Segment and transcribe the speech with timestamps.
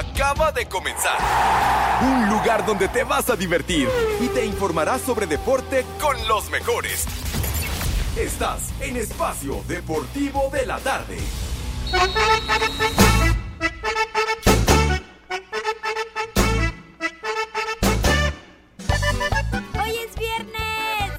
[0.00, 1.18] acaba de comenzar.
[2.02, 3.88] Un lugar donde te vas a divertir
[4.20, 7.06] y te informarás sobre deporte con los mejores.
[8.16, 11.18] Estás en Espacio Deportivo de la Tarde.
[19.82, 21.12] ¡Hoy es viernes!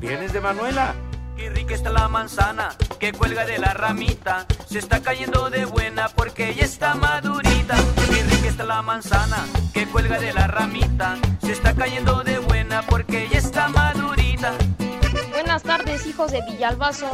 [0.00, 0.94] ¿Vienes de Manuela?
[1.36, 4.46] Qué rica está la manzana que cuelga de la ramita.
[4.64, 7.74] Se está cayendo de buena porque ya está madurita.
[8.08, 11.18] Qué rica está la manzana que cuelga de la ramita.
[11.40, 14.52] Se está cayendo de buena porque ya está madurita.
[15.32, 17.10] Buenas tardes, hijos de Villalbazo.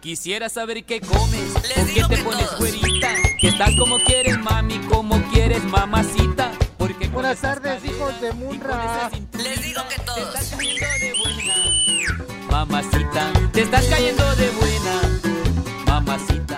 [0.00, 3.14] Quisiera saber qué comes, con qué te pones güerita.
[3.40, 6.50] Que estás como quieres, mami, como quieres, mamacita.
[6.76, 8.84] Porque Buenas tardes, caderas hijos de y con Munra.
[8.84, 11.82] esa cintura Te estás cayendo de buena.
[12.50, 14.51] Mamacita, te estás cayendo de.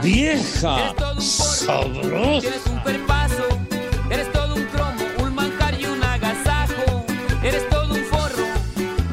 [0.05, 2.41] Vieja sabrosa.
[2.43, 3.49] Tienes un cuerpazo,
[4.11, 7.07] eres todo un cromo, un manjar y un agasajo.
[7.43, 8.45] Eres todo un forro,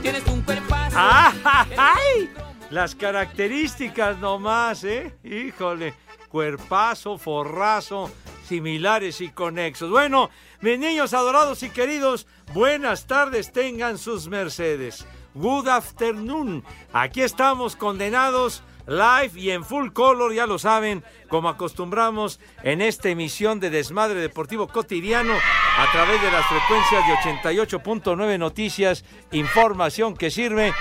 [0.02, 0.98] tienes un cuerpazo.
[1.00, 2.30] ¡Ah, ay!
[2.72, 5.16] Las características nomás, ¿eh?
[5.24, 5.94] Híjole,
[6.28, 8.12] cuerpazo, forrazo,
[8.46, 9.90] similares y conexos.
[9.90, 15.06] Bueno, mis niños adorados y queridos, buenas tardes tengan sus mercedes.
[15.36, 16.66] Good afternoon.
[16.92, 23.10] Aquí estamos condenados live y en full color, ya lo saben, como acostumbramos en esta
[23.10, 30.32] emisión de Desmadre Deportivo Cotidiano a través de las frecuencias de 88.9 Noticias, información que
[30.32, 30.74] sirve.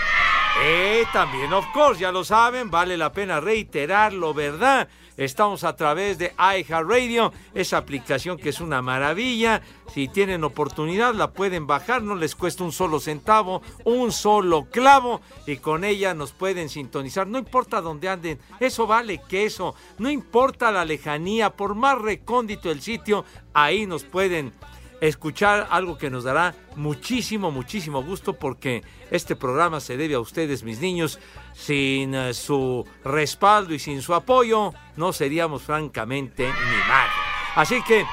[0.62, 4.88] Eh, también, of course, ya lo saben, vale la pena reiterarlo, ¿verdad?
[5.20, 9.60] Estamos a través de iHeartRadio, esa aplicación que es una maravilla.
[9.92, 15.20] Si tienen oportunidad, la pueden bajar, no les cuesta un solo centavo, un solo clavo,
[15.46, 17.26] y con ella nos pueden sintonizar.
[17.26, 22.80] No importa dónde anden, eso vale queso, no importa la lejanía, por más recóndito el
[22.80, 24.54] sitio, ahí nos pueden
[25.00, 30.62] escuchar algo que nos dará muchísimo, muchísimo gusto porque este programa se debe a ustedes,
[30.62, 31.18] mis niños.
[31.54, 37.10] Sin eh, su respaldo y sin su apoyo, no seríamos francamente ni madre.
[37.56, 38.04] Así que,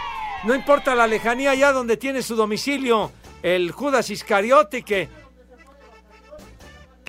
[0.44, 3.12] no importa la lejanía, allá donde tiene su domicilio,
[3.44, 5.10] el Judas Iscariote que,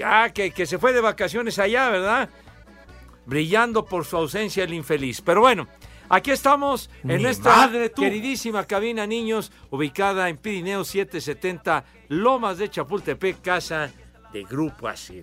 [0.05, 2.29] ah, que, que se fue de vacaciones allá, ¿verdad?
[3.27, 5.21] Brillando por su ausencia el infeliz.
[5.21, 5.69] Pero bueno,
[6.11, 13.43] Aquí estamos en nuestra madre, queridísima cabina, niños, ubicada en Pirineo 770, Lomas de Chapultepec,
[13.43, 13.93] casa
[14.33, 15.23] de Grupo Así.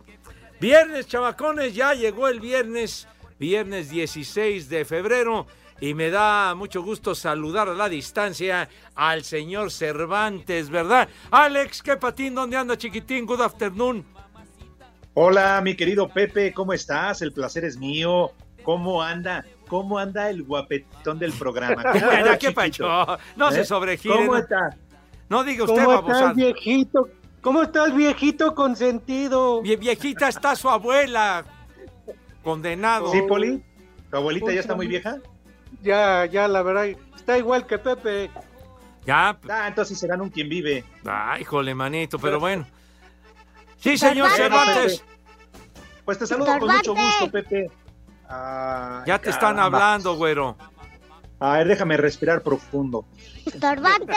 [0.60, 3.08] Viernes, chamacones, ya llegó el viernes,
[3.40, 5.48] viernes 16 de febrero,
[5.82, 11.10] y me da mucho gusto saludar a la distancia al señor Cervantes, ¿verdad?
[11.32, 12.36] Alex, ¿qué patín?
[12.36, 13.26] ¿Dónde anda, chiquitín?
[13.26, 14.06] Good afternoon.
[15.16, 17.24] Hola, mi querido Pepe, ¿cómo estás?
[17.24, 18.32] El placer es mío.
[18.64, 19.46] ¿Cómo anda?
[19.68, 21.84] ¿Cómo anda el guapetón del programa?
[21.92, 22.88] ¿Cómo anda, ¿Qué pacho?
[23.36, 23.66] No se ¿Eh?
[23.66, 24.16] sobregire.
[24.16, 24.76] ¿Cómo está?
[25.30, 26.30] No diga usted, ¿Cómo está babosada.
[26.30, 27.10] el viejito?
[27.42, 29.62] ¿Cómo está el viejito consentido?
[29.62, 31.46] Vie- viejita está su abuela.
[32.44, 33.12] Condenado.
[33.12, 33.64] ¿Sí, Poli?
[34.10, 35.18] ¿Tu abuelita ya está muy vieja?
[35.82, 38.30] Ya, ya, la verdad, está igual que Pepe.
[39.06, 39.38] Ya.
[39.50, 40.84] Ah, entonces serán un quien vive.
[41.06, 42.66] Ay, híjole, manito, pero bueno.
[43.78, 44.30] Sí, señor.
[44.32, 45.04] Cervantes.
[46.06, 47.70] Pues te saludo con mucho gusto, Pepe.
[48.28, 50.56] Ay, Ya te están hablando, güero.
[51.40, 53.06] A ver, déjame respirar profundo.
[53.46, 54.14] ¡Estorbante!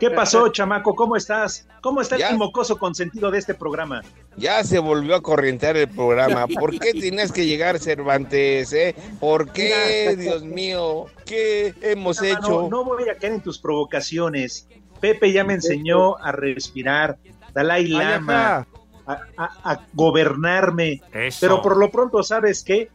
[0.00, 0.94] ¿Qué pasó, chamaco?
[0.94, 1.66] ¿Cómo estás?
[1.80, 2.30] ¿Cómo está Ya.
[2.30, 4.02] el mocoso consentido de este programa?
[4.36, 6.46] Ya se volvió a corrientear el programa.
[6.46, 8.72] ¿Por qué tienes que llegar, Cervantes?
[8.72, 8.94] Eh?
[9.18, 10.14] ¿Por qué.
[10.16, 11.06] Dios mío?
[11.26, 12.40] ¿Qué hemos No, hecho?
[12.62, 14.68] No, no voy a caer en tus provocaciones.
[15.00, 17.18] Pepe ya me enseñó a respirar.
[17.52, 18.66] Dalai Lama.
[19.08, 21.00] A, a- a gobernarme.
[21.12, 21.38] Eso.
[21.40, 22.90] Pero por lo pronto, ¿sabes qué?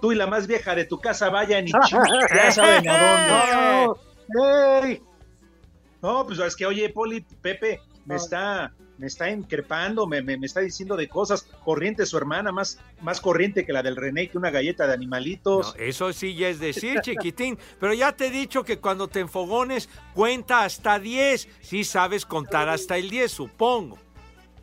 [0.00, 3.96] Tú y la más vieja de tu casa vayan y ya saben a
[4.26, 5.02] dónde.
[6.02, 10.44] No, pues es que, oye, Poli, Pepe, me está, me está increpando, me, me, me
[10.46, 11.44] está diciendo de cosas.
[11.64, 15.74] Corriente su hermana, más, más corriente que la del René, que una galleta de animalitos.
[15.74, 17.58] No, eso sí ya es decir, chiquitín.
[17.80, 21.48] Pero ya te he dicho que cuando te enfogones, cuenta hasta 10.
[21.62, 23.98] Si sabes contar hasta el 10, supongo.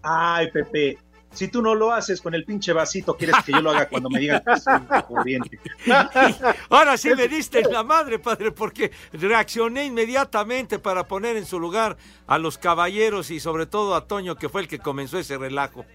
[0.03, 0.97] Ay, Pepe,
[1.31, 4.09] si tú no lo haces con el pinche vasito, quieres que yo lo haga cuando
[4.09, 5.59] me digan que soy corriente.
[6.69, 11.59] Ahora sí me diste en la madre, padre, porque reaccioné inmediatamente para poner en su
[11.59, 15.37] lugar a los caballeros y sobre todo a Toño, que fue el que comenzó ese
[15.37, 15.85] relajo.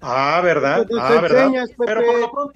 [0.00, 0.86] Ah, ¿verdad?
[0.88, 1.44] Pues Ah, te ¿verdad?
[1.44, 1.70] enseñas.
[1.76, 2.52] Pero por lo pronto,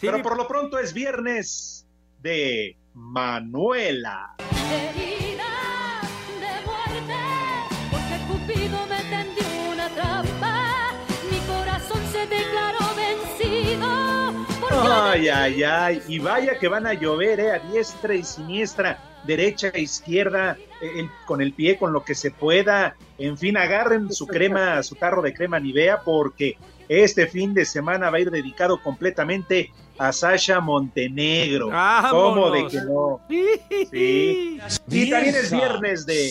[0.00, 1.86] Sí, pero por lo pronto es viernes
[2.18, 4.34] de Manuela.
[14.92, 16.02] Ay, ay, ay.
[16.08, 17.52] Y vaya que van a llover, ¿eh?
[17.52, 22.14] A diestra y siniestra, derecha e izquierda, eh, el- con el pie, con lo que
[22.14, 22.96] se pueda.
[23.18, 26.56] En fin, agarren su crema, su tarro de crema Nivea, porque
[26.88, 31.70] este fin de semana va a ir dedicado completamente a Sasha Montenegro.
[32.10, 32.72] ¿Cómo de ¡Vámonos!
[32.72, 33.20] que no?
[33.92, 34.58] Sí.
[34.90, 36.30] Y también es viernes de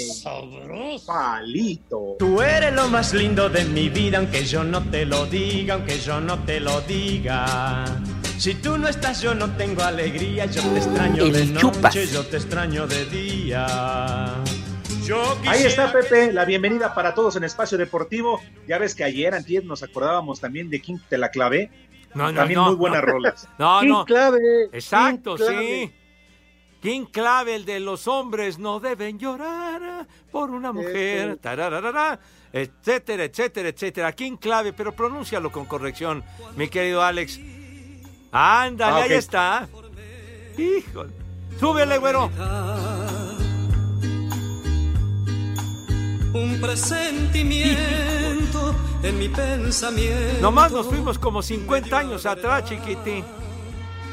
[1.05, 2.15] Palito.
[2.19, 5.99] Tú eres lo más lindo de mi vida, aunque yo no te lo diga, aunque
[5.99, 7.85] yo no te lo diga.
[8.41, 11.93] Si tú no estás, yo no tengo alegría, yo te extraño El de noche, chupas.
[11.93, 14.33] yo te extraño de día.
[15.45, 18.41] Ahí está Pepe, la bienvenida para todos en Espacio Deportivo.
[18.67, 21.69] Ya ves que ayer, antier, nos acordábamos también de King Te la clavé.
[22.15, 22.65] No, no, también no.
[22.65, 23.47] muy buenas rolas.
[23.59, 24.05] No, King no.
[24.05, 24.39] clave.
[24.73, 25.61] Exacto, King clave.
[25.61, 25.94] sí.
[26.81, 32.19] King clave, el de los hombres no deben llorar por una mujer, tarararara,
[32.51, 34.11] etcétera, etcétera, etcétera.
[34.13, 36.23] King clave, pero pronúncialo con corrección,
[36.55, 37.39] mi querido Alex.
[38.31, 39.12] Ándale, Ah, ok.
[39.12, 39.68] ahí está.
[40.57, 41.12] Híjole.
[41.60, 42.30] Súbele, güero.
[46.33, 48.74] Un presentimiento
[49.04, 50.42] en mi pensamiento.
[50.42, 53.24] Nomás nos fuimos como 50 años atrás, chiquitín.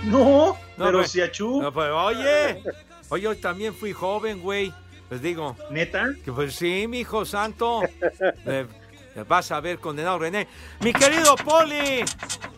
[0.05, 2.63] No, No, pero pues, si achú, No, pues, oye,
[3.09, 4.73] oye, hoy también fui joven, güey.
[5.11, 6.07] Les digo, neta.
[6.25, 7.81] que pues sí, mi hijo santo.
[8.47, 8.67] Eh,
[9.27, 10.47] vas a ver, condenado René.
[10.81, 12.05] Mi querido Poli,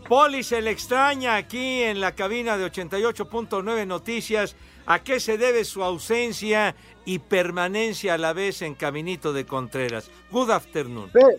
[0.08, 4.56] Poli se le extraña aquí en la cabina de 88.9 Noticias.
[4.86, 6.74] ¿A qué se debe su ausencia
[7.04, 10.10] y permanencia a la vez en Caminito de Contreras?
[10.32, 11.10] Good afternoon.
[11.10, 11.38] Pe-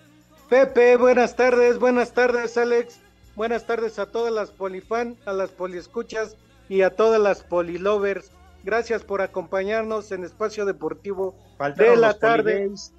[0.50, 3.00] Pepe, buenas tardes, buenas tardes, Alex.
[3.36, 6.36] Buenas tardes a todas las polifan, a las poliescuchas
[6.70, 8.32] y a todas las polilovers.
[8.64, 12.54] Gracias por acompañarnos en Espacio Deportivo Faltaron de la tarde.
[12.54, 12.94] poligays.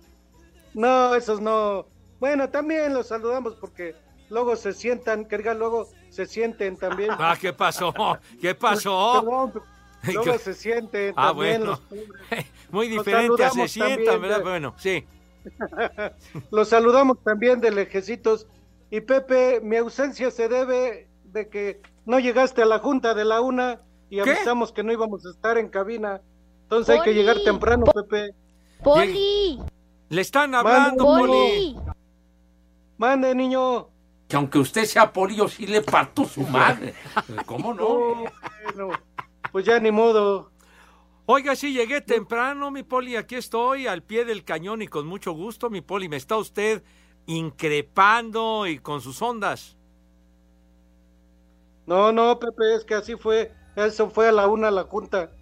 [0.75, 1.87] No, esos no.
[2.23, 3.97] Bueno, también los saludamos porque
[4.31, 7.11] luego se sientan, que diga, luego se sienten también.
[7.19, 7.93] Ah, ¿qué pasó?
[8.41, 9.25] ¿Qué pasó?
[9.25, 9.65] Perdón,
[10.25, 11.81] luego se sienten Ah, también bueno.
[11.91, 12.45] los.
[12.71, 14.37] Muy diferente a se saludamos sientan, también, ¿verdad?
[14.39, 15.05] de- Bueno, sí.
[16.53, 18.47] Los saludamos también de lejecitos.
[18.89, 23.41] Y Pepe, mi ausencia se debe de que no llegaste a la junta de la
[23.41, 23.81] una
[24.11, 24.31] y ¿Qué?
[24.31, 26.21] avisamos que no íbamos a estar en cabina.
[26.63, 28.33] Entonces hay que llegar temprano, Pepe.
[28.85, 29.59] Poli,
[30.09, 31.75] Le están hablando, Poli.
[31.75, 31.77] Poli.
[33.03, 33.89] Mande, niño.
[34.29, 36.95] Que aunque usted sea poli, yo sí le parto su madre.
[37.47, 37.85] ¿Cómo no?
[37.85, 38.25] Oh,
[38.63, 38.91] bueno,
[39.51, 40.53] pues ya ni modo.
[41.27, 43.17] Oiga, sí, llegué temprano, mi Poli.
[43.17, 46.09] Aquí estoy, al pie del cañón y con mucho gusto, mi Poli.
[46.09, 46.85] Me está usted
[47.27, 49.77] increpando y con sus ondas.
[51.87, 53.53] No, no, Pepe, es que así fue.
[53.75, 55.33] Eso fue a la una la junta.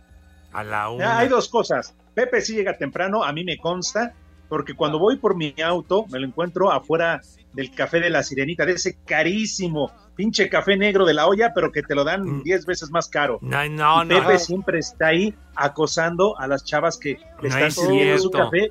[0.52, 1.18] A la Ah, una.
[1.18, 1.94] hay dos cosas.
[2.14, 4.14] Pepe sí llega temprano, a mí me consta,
[4.48, 7.20] porque cuando voy por mi auto me lo encuentro afuera
[7.52, 11.72] del café de la sirenita, de ese carísimo pinche café negro de la olla, pero
[11.72, 12.42] que te lo dan Mm.
[12.42, 13.38] 10 veces más caro.
[13.42, 14.20] No, no, Y no.
[14.20, 18.68] Pepe siempre está ahí acosando a las chavas que le están es sirviendo su café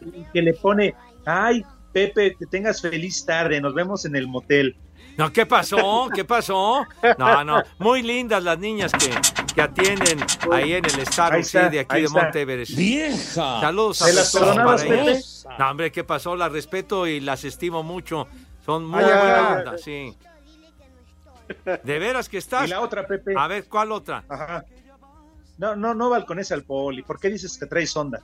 [0.00, 4.76] y que le pone, ay, Pepe, que tengas feliz tarde, nos vemos en el motel.
[5.16, 6.08] No, ¿qué pasó?
[6.14, 6.86] ¿Qué pasó?
[7.18, 7.62] No, no.
[7.78, 9.10] Muy lindas las niñas que,
[9.54, 10.18] que atienden
[10.50, 12.08] ahí en el Star está, de aquí de.
[12.08, 12.74] Monteveres.
[12.74, 13.60] ¡Vieja!
[13.60, 15.46] Saludos a ¿Se las ellas.
[15.58, 16.34] No, hombre, ¿qué pasó?
[16.36, 18.26] Las respeto y las estimo mucho.
[18.64, 19.78] Son muy Ay, ay, buena ay, onda, ay.
[19.78, 20.16] sí.
[21.84, 22.66] De veras que estás.
[22.66, 23.34] Y la otra, Pepe.
[23.36, 24.24] A ver, ¿cuál otra?
[24.28, 24.64] Ajá.
[25.58, 27.02] No, no, no balcones al poli.
[27.02, 28.20] ¿Por qué dices que traes onda?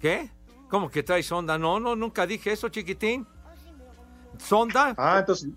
[0.00, 0.30] ¿Qué?
[0.68, 1.58] ¿Cómo que traes onda?
[1.58, 3.26] No, no, nunca dije eso, chiquitín.
[4.38, 4.94] ¿Sonda?
[4.96, 5.50] Ah, entonces,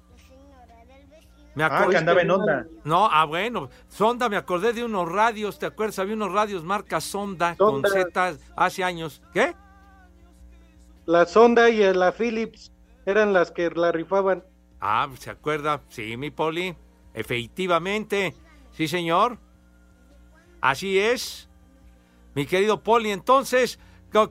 [1.55, 2.65] Me ah, que andaba en onda.
[2.83, 3.69] No, ah, bueno.
[3.87, 5.99] Sonda, me acordé de unos radios, ¿te acuerdas?
[5.99, 7.83] Había unos radios marca Sonda, con.
[7.83, 9.21] Z hace años.
[9.33, 9.53] ¿Qué?
[11.05, 12.71] La Sonda y la Philips
[13.05, 14.43] eran las que la rifaban.
[14.81, 15.81] Ah, ¿se acuerda?
[15.89, 16.75] Sí, mi poli.
[17.13, 18.33] Efectivamente.
[18.71, 19.37] Sí, señor.
[20.61, 21.49] Así es.
[22.35, 23.79] Mi querido Poli, entonces,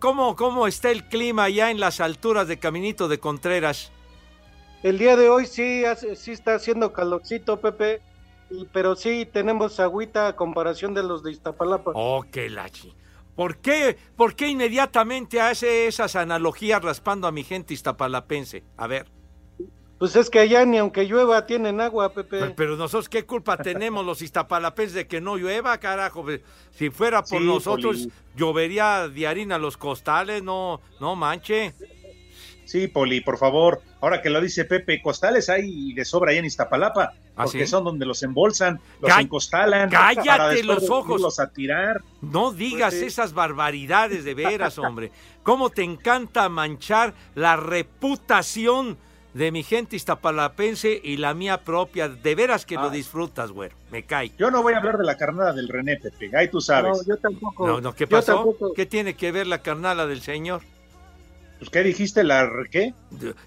[0.00, 3.93] ¿cómo, ¿cómo está el clima ya en las alturas de Caminito de Contreras?
[4.83, 8.01] El día de hoy sí, hace- sí está haciendo calorcito, Pepe,
[8.51, 11.93] y- pero sí tenemos agüita a comparación de los de Iztapalapa.
[11.95, 12.93] Oh, qué lachi.
[13.37, 18.62] ¿Por qué, ¿Por qué inmediatamente hace esas analogías raspando a mi gente iztapalapense?
[18.77, 19.07] A ver.
[19.99, 22.41] Pues es que allá ni aunque llueva tienen agua, Pepe.
[22.41, 26.27] Pero, pero nosotros, ¿qué culpa tenemos los iztapalapenses de que no llueva, carajo?
[26.73, 28.12] Si fuera por Sí, nosotros, Poli.
[28.35, 31.73] llovería de harina los costales, no, no manche.
[32.64, 33.83] Sí, Poli, por favor.
[34.00, 37.71] Ahora que lo dice Pepe, costales hay de sobra ahí en Iztapalapa, ¿Ah, porque sí?
[37.71, 39.90] son donde los embolsan, los Cá- encostalan.
[39.90, 41.16] cállate para los ojos.
[41.21, 42.00] irlos a tirar.
[42.21, 45.11] No digas Pues esas barbaridades de veras, hombre.
[45.42, 48.97] ¿Cómo te encanta manchar la reputación
[49.35, 52.09] de mi gente iztapalapense y la mía propia?
[52.09, 53.75] De veras que lo disfrutas, güero.
[53.90, 54.33] Me cae.
[54.38, 56.99] Yo no voy a hablar de la carnada del René, Pepe, ahí tú sabes.
[56.99, 57.66] No, yo tampoco.
[57.66, 58.35] No, no, ¿qué pasó?
[58.37, 58.73] tampoco.
[58.75, 60.62] ¿Qué tiene que ver la carnala del señor?
[61.62, 62.25] Pues, ¿Qué dijiste?
[62.25, 62.92] ¿La qué?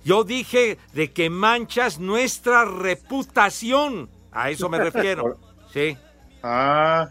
[0.05, 4.09] Yo dije de que manchas nuestra reputación.
[4.31, 5.37] A eso me refiero.
[5.73, 5.97] Sí.
[6.41, 7.09] Ah,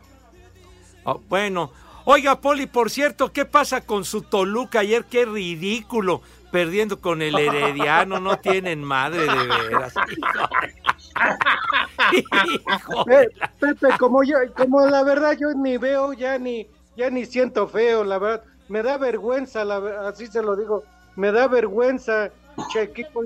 [1.05, 1.71] Oh, bueno.
[2.07, 5.05] Oiga, Poli, por cierto, ¿qué pasa con su Toluca ayer?
[5.05, 6.23] Qué ridículo.
[6.51, 9.93] Perdiendo con el Herediano, no tienen madre de veras.
[12.13, 13.29] Hijo de Eh,
[13.61, 18.05] Pepe, como yo, como la verdad yo ni veo, ya ni, ya ni siento feo,
[18.05, 18.43] la verdad.
[18.69, 20.85] Me da vergüenza, la, así se lo digo.
[21.17, 22.31] Me da vergüenza,
[22.73, 23.23] che equipo,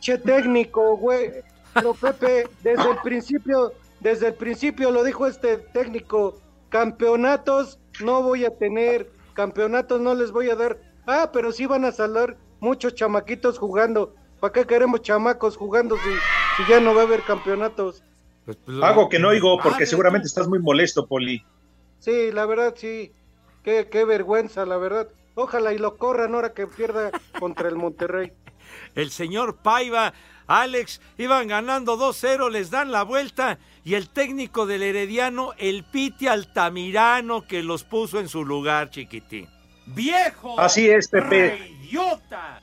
[0.00, 1.42] che técnico, güey.
[1.74, 8.44] Pero Pepe, desde el principio, desde el principio lo dijo este técnico, campeonatos no voy
[8.44, 10.78] a tener, campeonatos no les voy a dar.
[11.06, 14.14] Ah, pero sí van a salir muchos chamaquitos jugando.
[14.40, 16.10] ¿Para qué queremos chamacos jugando si,
[16.56, 18.02] si ya no va a haber campeonatos?
[18.44, 21.44] Pues, pues, hago que no oigo porque seguramente estás muy molesto, Poli.
[21.98, 23.12] Sí, la verdad, sí.
[23.62, 25.08] Qué, qué vergüenza, la verdad.
[25.40, 28.32] Ojalá y lo corran ahora que pierda contra el Monterrey.
[28.94, 30.12] El señor Paiva,
[30.46, 36.28] Alex, iban ganando 2-0, les dan la vuelta y el técnico del Herediano, el Piti
[36.28, 39.48] Altamirano, que los puso en su lugar, chiquitín.
[39.86, 40.60] ¡Viejo!
[40.60, 41.74] Así es, Pepe.
[41.84, 42.60] ¡Idiota!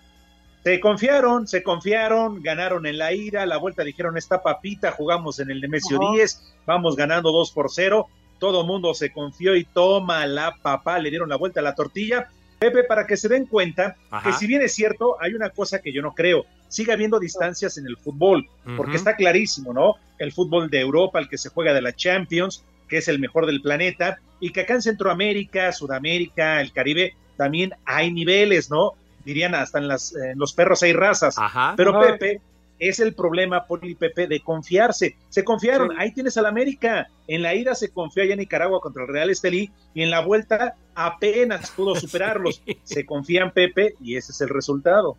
[0.63, 5.49] Se confiaron, se confiaron, ganaron en la ira, la vuelta dijeron esta papita, jugamos en
[5.49, 6.11] el Nemesio Ajá.
[6.13, 8.07] 10, vamos ganando 2 por 0,
[8.37, 12.29] todo mundo se confió y toma la papá, le dieron la vuelta a la tortilla.
[12.59, 14.29] Pepe, para que se den cuenta Ajá.
[14.29, 17.77] que si bien es cierto, hay una cosa que yo no creo, sigue habiendo distancias
[17.77, 19.95] en el fútbol, porque está clarísimo, ¿no?
[20.19, 23.45] El fútbol de Europa, el que se juega de la Champions, que es el mejor
[23.45, 28.93] del planeta, y que acá en Centroamérica, Sudamérica, el Caribe, también hay niveles, ¿no?
[29.23, 31.37] Dirían hasta en, las, en los perros hay razas.
[31.37, 31.73] Ajá.
[31.77, 32.13] Pero Ajá.
[32.13, 32.41] Pepe,
[32.79, 35.15] es el problema, Poli y Pepe, de confiarse.
[35.29, 35.95] Se confiaron, Sí.
[35.99, 37.07] ahí tienes al América.
[37.27, 40.19] En la ida se confió allá en Nicaragua contra el Real Estelí y en la
[40.21, 42.61] vuelta apenas pudo superarlos.
[42.83, 45.17] Se confían, Pepe, y ese es el resultado.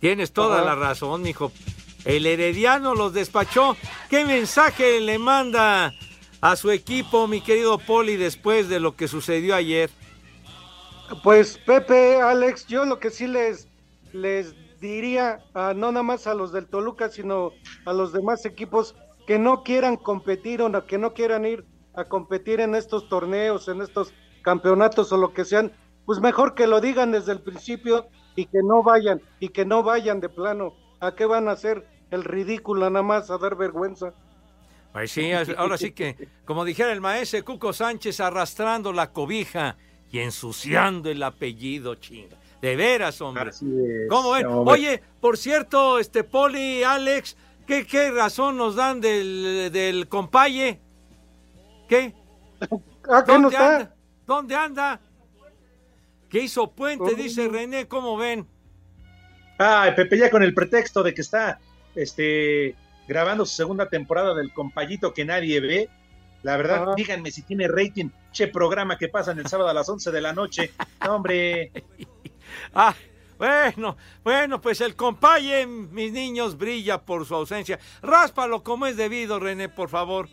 [0.00, 0.64] Tienes toda Ajá.
[0.66, 1.50] la razón, mijo.
[2.04, 3.76] El Herediano los despachó.
[4.10, 5.94] ¿Qué mensaje le manda
[6.42, 9.88] a su equipo, mi querido Poli, después de lo que sucedió ayer?
[11.22, 13.68] Pues Pepe, Alex, yo lo que sí les,
[14.12, 14.54] les
[14.88, 17.52] diría, a, no nada más a los del Toluca, sino
[17.84, 18.94] a los demás equipos
[19.26, 21.64] que no quieran competir o que no quieran ir
[21.94, 24.12] a competir en estos torneos, en estos
[24.42, 25.72] campeonatos o lo que sean,
[26.04, 29.82] pues mejor que lo digan desde el principio y que no vayan, y que no
[29.82, 30.74] vayan de plano.
[31.00, 34.12] ¿A qué van a hacer el ridículo nada más a dar vergüenza?
[34.92, 39.76] Pues sí, ahora sí que, como dijera el maestro Cuco Sánchez, arrastrando la cobija
[40.10, 42.36] y ensuciando el apellido, chinga.
[42.64, 43.50] De veras, hombre.
[43.50, 44.46] Así es, ¿Cómo ven?
[44.46, 44.72] hombre.
[44.72, 50.80] Oye, por cierto, este Poli, Alex, ¿qué, qué razón nos dan del, del compaye?
[51.86, 52.14] ¿Qué?
[52.62, 52.68] ¿Ah,
[53.06, 53.76] no ¿Dónde está?
[53.76, 53.94] anda?
[54.26, 55.00] ¿Dónde anda?
[56.30, 57.14] ¿Qué hizo Puente?
[57.14, 58.48] Dice René, ¿cómo ven?
[59.58, 61.60] Ay, Pepe, ya con el pretexto de que está
[61.94, 62.74] este,
[63.06, 65.90] grabando su segunda temporada del compayito que nadie ve.
[66.42, 66.94] La verdad, Ajá.
[66.96, 68.08] díganme si tiene rating.
[68.32, 70.70] Che programa que pasan el sábado a las 11 de la noche.
[71.04, 71.70] No, hombre.
[72.74, 72.94] Ah,
[73.38, 77.78] bueno, bueno, pues el compaye, mis niños, brilla por su ausencia.
[78.02, 80.28] Ráspalo como es debido, René, por favor.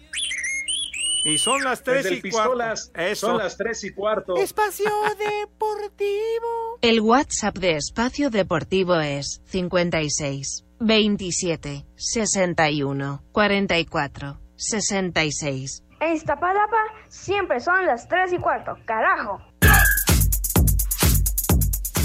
[1.23, 3.11] Y son las tres Desde y pistolas, cuarto.
[3.11, 3.27] Eso.
[3.27, 4.35] son las 3 y cuarto.
[4.37, 6.79] Espacio Deportivo.
[6.81, 15.83] El WhatsApp de Espacio Deportivo es 56 27 61 44 66.
[15.99, 19.39] En Iztapalapa siempre son las 3 y cuarto, carajo.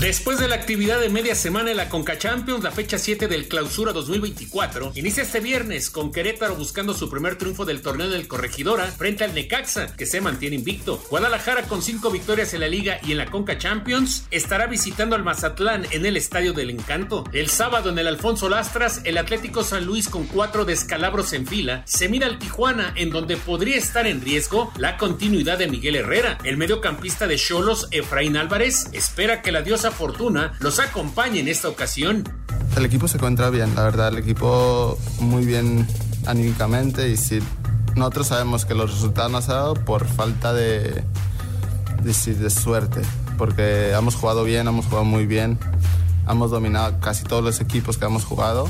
[0.00, 3.48] Después de la actividad de media semana en la Conca Champions, la fecha 7 del
[3.48, 8.84] Clausura 2024 inicia este viernes con Querétaro buscando su primer triunfo del torneo del Corregidora
[8.88, 11.02] frente al Necaxa, que se mantiene invicto.
[11.08, 15.24] Guadalajara con cinco victorias en la Liga y en la Conca Champions estará visitando al
[15.24, 17.24] Mazatlán en el Estadio del Encanto.
[17.32, 21.82] El sábado en el Alfonso Lastras, el Atlético San Luis con cuatro descalabros en fila
[21.86, 26.36] se mira al Tijuana en donde podría estar en riesgo la continuidad de Miguel Herrera.
[26.44, 31.68] El mediocampista de Cholos, Efraín Álvarez, espera que la diosa Fortuna los acompañe en esta
[31.68, 32.24] ocasión.
[32.76, 35.86] El equipo se encuentra bien, la verdad, el equipo muy bien
[36.26, 37.40] anímicamente y si
[37.94, 41.02] nosotros sabemos que los resultados no se han dado por falta de,
[42.02, 43.00] de, de suerte,
[43.38, 45.58] porque hemos jugado bien, hemos jugado muy bien,
[46.28, 48.68] hemos dominado casi todos los equipos que hemos jugado,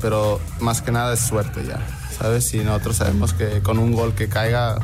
[0.00, 1.80] pero más que nada es suerte ya,
[2.18, 2.52] ¿sabes?
[2.54, 4.78] Y nosotros sabemos que con un gol que caiga,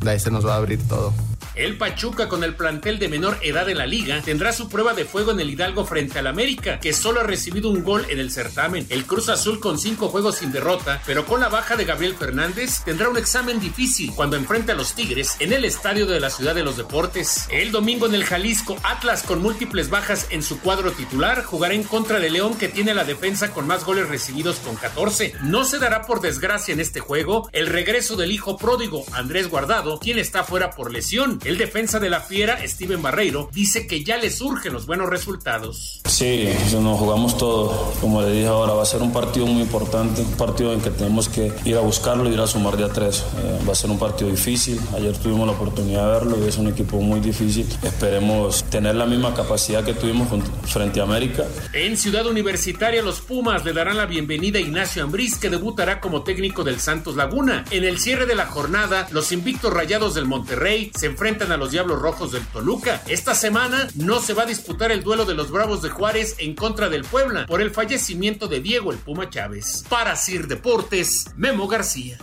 [0.00, 1.12] de ahí se nos va a abrir todo.
[1.54, 5.04] El Pachuca con el plantel de menor edad en la liga tendrá su prueba de
[5.04, 8.30] fuego en el Hidalgo frente al América, que solo ha recibido un gol en el
[8.30, 8.86] certamen.
[8.88, 12.82] El Cruz Azul con cinco juegos sin derrota, pero con la baja de Gabriel Fernández,
[12.84, 16.54] tendrá un examen difícil cuando enfrente a los Tigres en el estadio de la Ciudad
[16.54, 17.46] de los Deportes.
[17.50, 21.84] El domingo en el Jalisco, Atlas con múltiples bajas en su cuadro titular jugará en
[21.84, 25.34] contra de León que tiene la defensa con más goles recibidos con 14.
[25.42, 29.98] No se dará por desgracia en este juego el regreso del hijo pródigo Andrés Guardado,
[29.98, 31.40] quien está fuera por lesión.
[31.44, 36.00] El defensa de la Fiera, Steven Barreiro, dice que ya le surgen los buenos resultados.
[36.04, 37.92] Sí, nos jugamos todo.
[38.00, 40.90] Como le dije ahora, va a ser un partido muy importante, un partido en que
[40.90, 43.24] tenemos que ir a buscarlo y ir a sumar de a tres.
[43.38, 44.78] Eh, va a ser un partido difícil.
[44.94, 47.66] Ayer tuvimos la oportunidad de verlo y es un equipo muy difícil.
[47.82, 50.28] Esperemos tener la misma capacidad que tuvimos
[50.66, 51.42] frente a América.
[51.72, 56.22] En Ciudad Universitaria, los Pumas le darán la bienvenida a Ignacio Ambriz, que debutará como
[56.22, 57.64] técnico del Santos Laguna.
[57.72, 61.70] En el cierre de la jornada, los invictos rayados del Monterrey se enfrentan a los
[61.70, 63.02] Diablos Rojos del Toluca.
[63.08, 66.54] Esta semana no se va a disputar el duelo de los Bravos de Juárez en
[66.54, 69.82] contra del Puebla por el fallecimiento de Diego el Puma Chávez.
[69.88, 72.18] Para Sir Deportes, Memo García.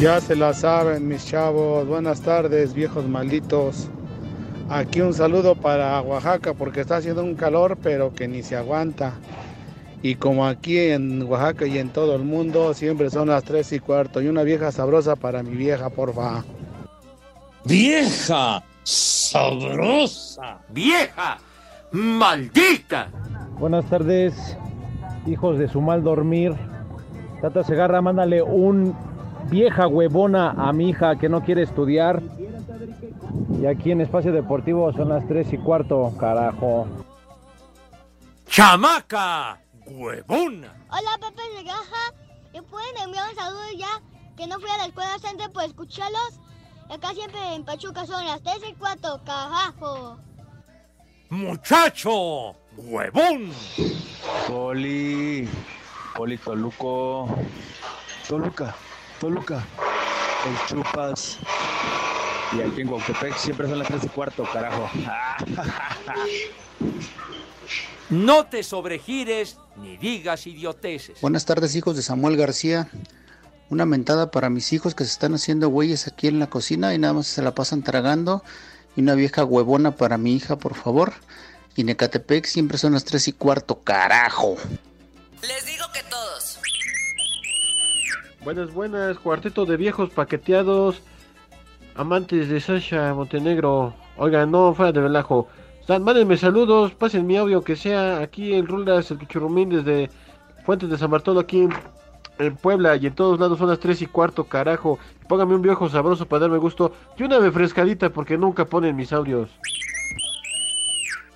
[0.00, 1.86] Ya se la saben, mis chavos.
[1.86, 3.88] Buenas tardes, viejos malditos.
[4.70, 9.12] Aquí un saludo para Oaxaca porque está haciendo un calor, pero que ni se aguanta.
[10.02, 13.80] Y como aquí en Oaxaca y en todo el mundo, siempre son las tres y
[13.80, 14.22] cuarto.
[14.22, 16.42] Y una vieja sabrosa para mi vieja, porfa.
[17.64, 18.62] ¡Vieja!
[18.82, 20.58] ¡Sabrosa!
[20.70, 21.38] ¡Vieja!
[21.92, 23.08] ¡Maldita!
[23.58, 24.56] Buenas tardes,
[25.26, 26.54] hijos de su mal dormir.
[27.42, 28.96] Tata Segarra, mándale un
[29.50, 32.22] vieja huevona a mi hija que no quiere estudiar.
[33.60, 36.86] Y aquí en Espacio Deportivo son las tres y cuarto, carajo.
[38.46, 39.60] ¡Chamaca!
[39.90, 40.72] Huevona.
[40.90, 42.14] Hola, Pepe Legaja.
[42.52, 44.00] ¿Me pueden enviar un saludo ya?
[44.36, 46.38] Que no fui a la escuela centro por escucharlos.
[46.88, 50.18] Acá siempre en Pachuca son las 3 y 4, carajo.
[51.28, 52.56] ¡Muchacho!
[52.76, 53.52] ¡Huevón!
[54.48, 55.48] Poli,
[56.16, 57.28] Poli Toluco,
[58.28, 58.74] Toluca,
[59.20, 59.64] Toluca,
[60.46, 61.38] el Chupas.
[62.52, 64.90] Y aquí en Guautepec siempre son las 3 y cuarto, carajo.
[68.10, 71.20] No te sobregires ni digas idioteces.
[71.20, 72.88] Buenas tardes, hijos de Samuel García.
[73.68, 76.98] Una mentada para mis hijos que se están haciendo güeyes aquí en la cocina y
[76.98, 78.42] nada más se la pasan tragando.
[78.96, 81.12] Y una vieja huevona para mi hija, por favor.
[81.76, 84.56] Y Necatepec siempre son las 3 y cuarto, carajo.
[85.42, 86.58] Les digo que todos.
[88.42, 91.00] Buenas, buenas, cuarteto de viejos paqueteados.
[91.94, 93.94] Amantes de Sasha Montenegro.
[94.16, 95.48] Oigan, no, fuera de relajo.
[95.98, 100.08] Mándenme saludos, pasen mi audio que sea aquí en Rulas, el Pichurumín desde
[100.64, 101.66] Fuentes de San Bartolo, aquí
[102.38, 105.00] en, Puebla y en todos lados son las 3 y cuarto, carajo.
[105.28, 109.50] Póngame un viejo sabroso para darme gusto y una refrescadita porque nunca ponen mis audios.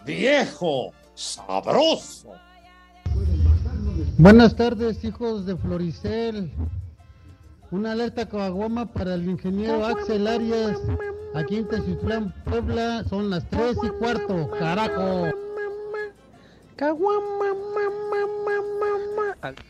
[0.07, 0.93] ¡Viejo!
[1.15, 2.31] ¡Sabroso!
[4.19, 6.53] Buenas tardes, hijos de Floricel.
[7.75, 10.79] Una alerta coaguama para el ingeniero Axel Arias.
[11.35, 15.27] Aquí en Teciutlán, Puebla, son las 3 y cuarto, carajo.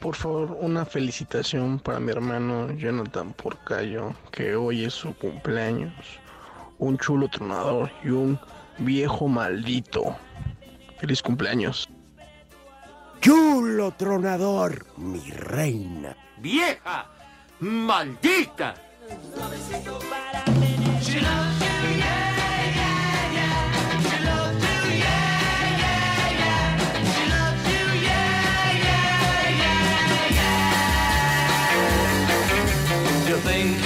[0.00, 5.94] Por favor, una felicitación para mi hermano Jonathan Porcayo, que hoy es su cumpleaños.
[6.76, 8.38] Un chulo tronador y un
[8.80, 10.14] viejo maldito.
[10.98, 11.88] Feliz cumpleaños.
[13.22, 16.14] Chulo tronador, mi reina.
[16.36, 17.13] Vieja,
[17.60, 18.74] maldita.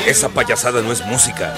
[0.07, 1.55] Esa payasada no es música.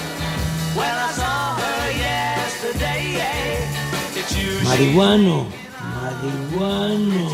[4.65, 5.47] Marihuano,
[5.95, 7.31] marihuano.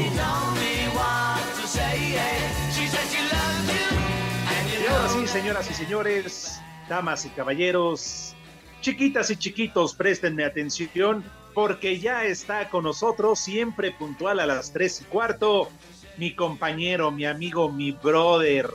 [5.38, 8.36] Señoras y señores, damas y caballeros,
[8.82, 11.24] chiquitas y chiquitos, préstenme atención
[11.54, 15.70] porque ya está con nosotros, siempre puntual a las tres y cuarto,
[16.18, 18.68] mi compañero, mi amigo, mi brother,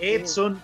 [0.00, 0.60] Edson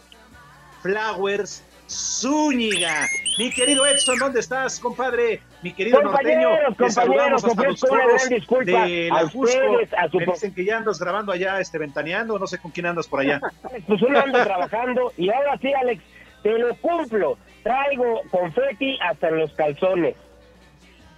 [0.82, 1.62] Flowers
[1.92, 3.06] Zúñiga.
[3.38, 5.40] Mi querido Edson, ¿dónde estás, compadre?
[5.62, 10.08] Mi querido norteño, Compañeros, saludamos compañeros, hasta los una disculpa de a la ustedes, a
[10.08, 13.06] su Me dicen que ya andas grabando allá, este, ventaneando, no sé con quién andas
[13.06, 13.40] por allá.
[13.86, 16.02] Pues uno anda trabajando y ahora sí, Alex,
[16.42, 17.38] te lo cumplo.
[17.62, 20.16] Traigo confeti hasta en los calzones.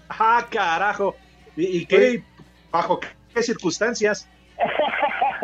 [0.08, 1.16] ¡Ah, carajo!
[1.56, 2.22] ¿Y, y qué?
[2.70, 4.28] ¿Bajo qué circunstancias?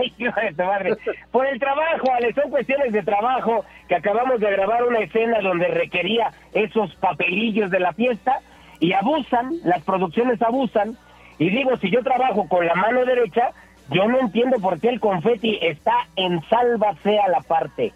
[0.02, 0.96] Hijo de tu madre.
[1.30, 5.68] Por el trabajo, Alex, son cuestiones de trabajo que acabamos de grabar una escena donde
[5.68, 8.40] requería esos papelillos de la fiesta
[8.78, 10.96] y abusan, las producciones abusan.
[11.38, 13.50] Y digo, si yo trabajo con la mano derecha,
[13.90, 17.92] yo no entiendo por qué el confeti está en salva sea la parte.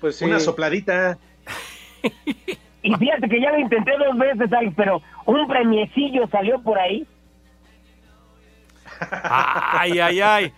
[0.00, 1.18] Pues una sopladita.
[2.82, 7.04] Y fíjate que ya lo intenté dos veces, Alex, pero un premiecillo salió por ahí.
[9.00, 10.52] Ay, ay, ay.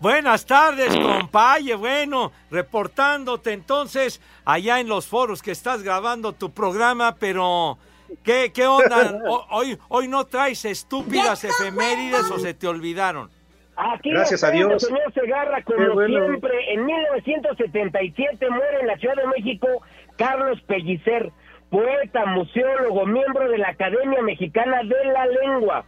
[0.00, 1.74] Buenas tardes, compaye.
[1.74, 7.78] Bueno, reportándote entonces allá en los foros que estás grabando tu programa, pero
[8.22, 9.18] ¿qué, qué onda?
[9.28, 13.28] O- hoy, hoy no traes estúpidas efemérides o se te olvidaron.
[13.76, 14.82] Aquí Gracias a Dios.
[14.82, 16.26] señor Segarra, como bueno.
[16.26, 19.68] siempre, en 1977 muere en la Ciudad de México
[20.16, 21.30] Carlos Pellicer,
[21.70, 25.84] poeta, museólogo, miembro de la Academia Mexicana de la Lengua.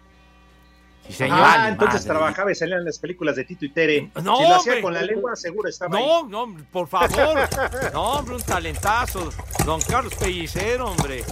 [1.30, 4.10] Ah, entonces trabajaba y salía en las películas de Tito y Tere.
[4.22, 4.82] No, si lo hacía hombre.
[4.82, 6.04] con la lengua, seguro estaba ahí.
[6.04, 7.48] No, no, por favor.
[7.92, 9.32] No, hombre, un talentazo.
[9.64, 11.24] Don Carlos Pellicero, hombre.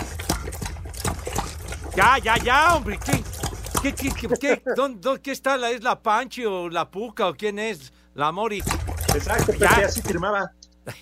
[1.97, 2.99] Ya, ya, ya, hombre.
[3.05, 3.23] ¿Qué,
[3.83, 5.57] qué, qué, qué, qué, dónde- dónde- qué está?
[5.57, 7.93] La, ¿Es la Panchi o la Puca o quién es?
[8.15, 8.59] La Mori.
[9.15, 9.69] Exacto, Ya.
[9.71, 10.53] Pepe, así firmaba.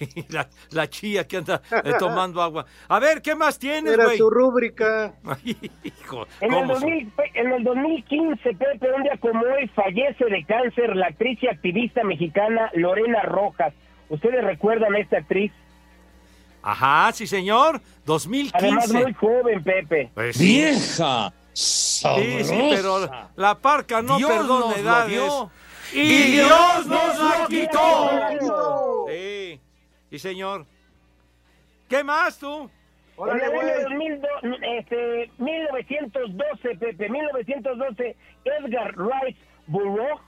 [0.28, 2.64] la, la chía que anda eh, tomando agua.
[2.88, 4.18] A ver, ¿qué más tienes, Era güey?
[4.18, 5.14] su rúbrica.
[5.44, 6.82] Hijo, En el, ¿cómo son?
[6.82, 11.38] 2000 pe- en el 2015, Pepe, un día como hoy, fallece de cáncer la actriz
[11.42, 13.72] y activista mexicana Lorena Rojas.
[14.08, 15.52] ¿Ustedes recuerdan a esta actriz?
[16.62, 17.80] Ajá, sí, señor.
[17.80, 18.92] Además, 2015.
[19.02, 20.10] muy joven, Pepe.
[20.14, 20.38] Pues.
[20.38, 21.32] ¡Vieja!
[21.52, 25.08] Sí, sí, pero la parca no Dios perdona edades.
[25.10, 25.50] dio.
[25.94, 29.06] Y Dios nos la quitó.
[29.08, 29.60] Sí,
[30.10, 30.66] sí, señor.
[31.88, 32.70] ¿Qué más tú?
[33.18, 34.30] En el año 2002,
[34.78, 40.20] este, 1912, Pepe, 1912, Edgar Rice Burroughs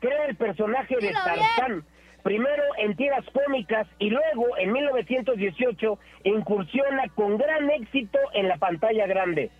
[0.00, 1.84] crea el personaje de Tarzán.
[2.22, 9.06] Primero en tiras cómicas y luego en 1918 incursiona con gran éxito en la pantalla
[9.06, 9.50] grande.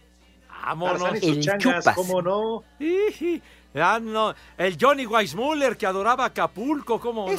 [0.65, 1.03] Vámonos.
[1.03, 2.63] Tarzán y sus changas, ¿cómo no?
[3.75, 4.35] Ya no.
[4.59, 7.33] El Johnny Weissmuller que adoraba Acapulco, ¿cómo no?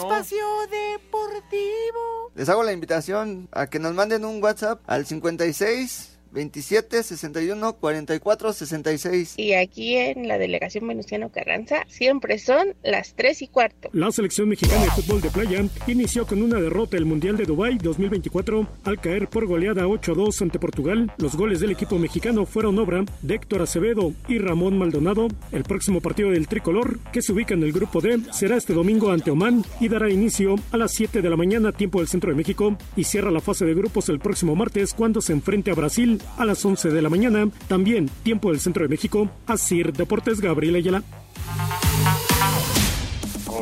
[0.69, 2.31] Deportivo.
[2.35, 8.53] Les hago la invitación a que nos manden un WhatsApp al 56 27 61 44
[8.53, 9.35] 66.
[9.37, 13.89] Y aquí en la delegación Venustiano Carranza siempre son las 3 y cuarto.
[13.93, 17.77] La selección mexicana de fútbol de playa inició con una derrota el Mundial de Dubái
[17.77, 21.11] 2024 al caer por goleada 8-2 ante Portugal.
[21.17, 25.27] Los goles del equipo mexicano fueron obra de Héctor Acevedo y Ramón Maldonado.
[25.51, 29.11] El próximo partido del tricolor, que se ubica en el grupo D, será este domingo
[29.11, 32.35] ante Oman y dará inicio a las 7 de la mañana tiempo del centro de
[32.35, 36.21] México y cierra la fase de grupos el próximo martes cuando se enfrente a Brasil
[36.37, 39.29] a las 11 de la mañana, también tiempo del centro de México.
[39.47, 41.03] Así Deportes Gabriel Ayala.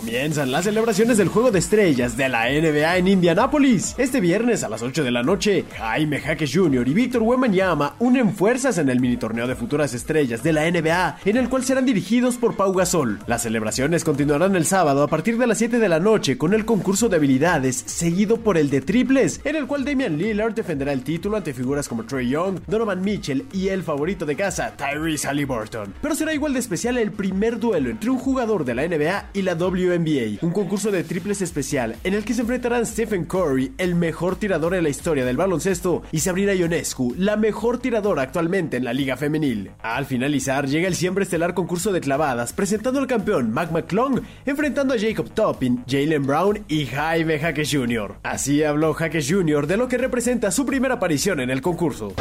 [0.02, 3.94] Comienzan las celebraciones del Juego de Estrellas de la NBA en Indianápolis.
[4.00, 6.88] Este viernes a las 8 de la noche, Jaime Jaques Jr.
[6.88, 11.20] y Víctor Wembanyama unen fuerzas en el mini torneo de futuras estrellas de la NBA,
[11.24, 13.20] en el cual serán dirigidos por Pau Gasol.
[13.28, 16.66] Las celebraciones continuarán el sábado a partir de las 7 de la noche con el
[16.66, 21.04] concurso de habilidades, seguido por el de triples, en el cual Damian Lillard defenderá el
[21.04, 25.94] título ante figuras como Trey Young, Donovan Mitchell y el favorito de casa, Tyrese Halliburton.
[26.02, 29.44] Pero será igual de especial el primer duelo entre un jugador de la NBA y
[29.44, 29.54] la
[29.92, 34.36] WNBA, un concurso de triples especial en el que se enfrentarán Stephen Curry, el mejor
[34.36, 38.94] tirador en la historia del baloncesto, y Sabrina Ionescu, la mejor tiradora actualmente en la
[38.94, 39.72] liga femenil.
[39.82, 44.94] Al finalizar, llega el siempre estelar concurso de clavadas, presentando al campeón Mac McClung, enfrentando
[44.94, 48.16] a Jacob Toppin, Jalen Brown y Jaime Jaques Jr.
[48.24, 49.68] Así habló Jaques Jr.
[49.68, 52.14] de lo que representa su primera aparición en el concurso.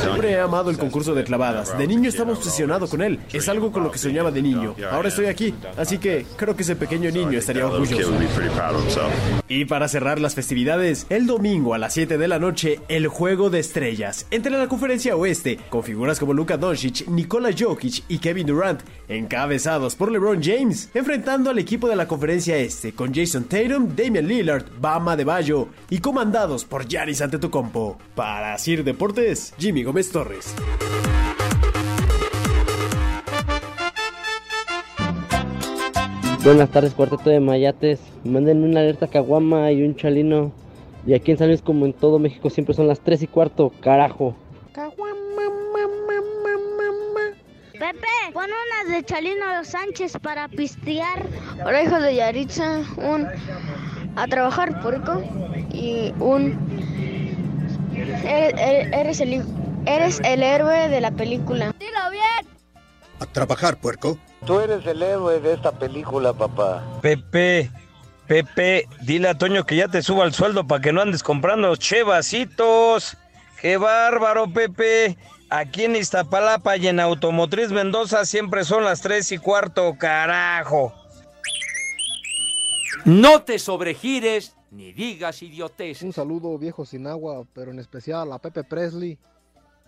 [0.00, 1.76] Siempre he amado el concurso de clavadas.
[1.76, 3.20] De niño estaba obsesionado con él.
[3.32, 4.74] Es algo con lo que soñaba de niño.
[4.90, 8.12] Ahora estoy aquí, así que creo que ese pequeño pequeño niño estaría orgulloso.
[9.46, 13.50] Y para cerrar las festividades, el domingo a las 7 de la noche, el Juego
[13.50, 14.26] de Estrellas.
[14.30, 19.96] Entre la conferencia oeste, con figuras como Luka Doncic, Nikola Jokic y Kevin Durant, encabezados
[19.96, 24.64] por LeBron James, enfrentando al equipo de la conferencia este, con Jason Tatum, Damian Lillard,
[24.80, 27.98] Bama de Bayo y comandados por Giannis Antetokounmpo.
[28.14, 30.54] Para Sir Deportes, Jimmy Gómez Torres.
[36.44, 38.00] Buenas tardes, cuarteto de Mayates.
[38.24, 40.52] Manden una alerta caguama y un chalino.
[41.04, 43.72] Y aquí en San Luis, como en todo México, siempre son las 3 y cuarto,
[43.80, 44.36] carajo.
[47.72, 51.26] Pepe, pon unas de Chalino Sánchez para pistear.
[51.62, 53.26] Ahora hijo de Yaritza, un
[54.16, 55.22] a trabajar puerco
[55.72, 56.58] y un
[58.24, 59.44] eres, eres el
[59.86, 61.72] eres el héroe de la película.
[61.78, 62.46] Dilo bien.
[63.20, 64.18] A trabajar, puerco.
[64.48, 66.82] Tú eres el héroe de esta película, papá.
[67.02, 67.70] Pepe,
[68.26, 71.76] Pepe, dile a Toño que ya te suba el sueldo para que no andes comprando
[71.76, 73.18] chevasitos.
[73.60, 75.18] ¡Qué bárbaro, Pepe!
[75.50, 80.94] Aquí en Iztapalapa y en Automotriz Mendoza siempre son las tres y cuarto, carajo.
[83.04, 86.00] No te sobregires ni digas idiotes.
[86.00, 89.18] Un saludo viejo sin agua, pero en especial a Pepe Presley.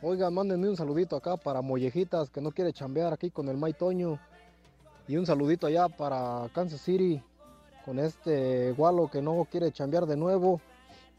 [0.02, 3.72] Oigan, mándenme un saludito acá para Mollejitas, que no quiere chambear aquí con el May
[3.72, 4.20] Toño.
[5.10, 7.20] Y un saludito allá para Kansas City,
[7.84, 10.60] con este Gualo que no quiere chambear de nuevo.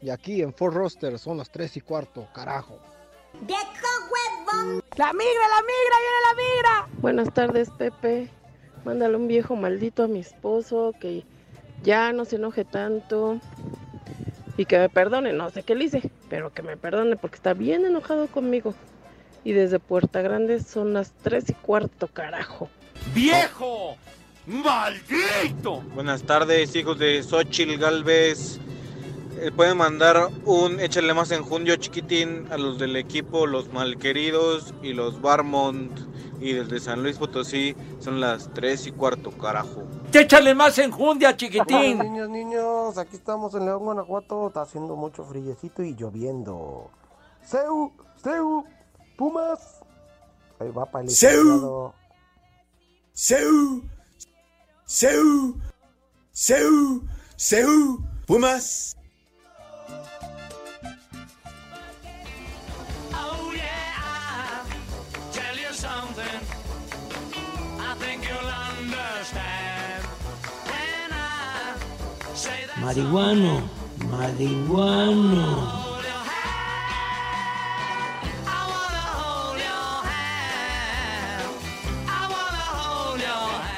[0.00, 2.78] Y aquí en Fort Roster son las 3 y cuarto, carajo.
[4.96, 6.88] ¡La migra, la migra, viene la migra!
[7.02, 8.30] Buenas tardes, Pepe.
[8.86, 11.26] Mándale un viejo maldito a mi esposo que
[11.82, 13.40] ya no se enoje tanto
[14.56, 15.34] y que me perdone.
[15.34, 18.72] No sé qué le hice, pero que me perdone porque está bien enojado conmigo.
[19.44, 22.70] Y desde Puerta Grande son las 3 y cuarto, carajo.
[23.14, 23.96] ¡Viejo!
[24.46, 25.82] ¡Maldito!
[25.94, 28.58] Buenas tardes, hijos de Xochil Galvez.
[29.38, 34.94] Eh, Pueden mandar un échale más enjundio chiquitín a los del equipo, los malqueridos y
[34.94, 35.92] los Barmont.
[36.40, 39.84] Y desde San Luis Potosí son las 3 y cuarto, carajo.
[40.12, 41.98] ¡Échale más enjundia, chiquitín!
[42.02, 44.48] niños, niños, aquí estamos en León, Guanajuato.
[44.48, 46.90] Está haciendo mucho friecito y lloviendo.
[47.44, 47.92] ¡Seu!
[48.22, 48.64] ¡Seu!
[49.16, 49.80] ¡Pumas!
[50.58, 51.92] Ahí va para el ¡Seu!
[53.14, 53.82] ¡Seu!
[54.86, 55.60] ¡Seu!
[56.32, 57.06] ¡Seu!
[57.36, 58.02] ¡Seu!
[58.26, 58.96] ¡Pumas!
[63.12, 63.92] Oh yeah,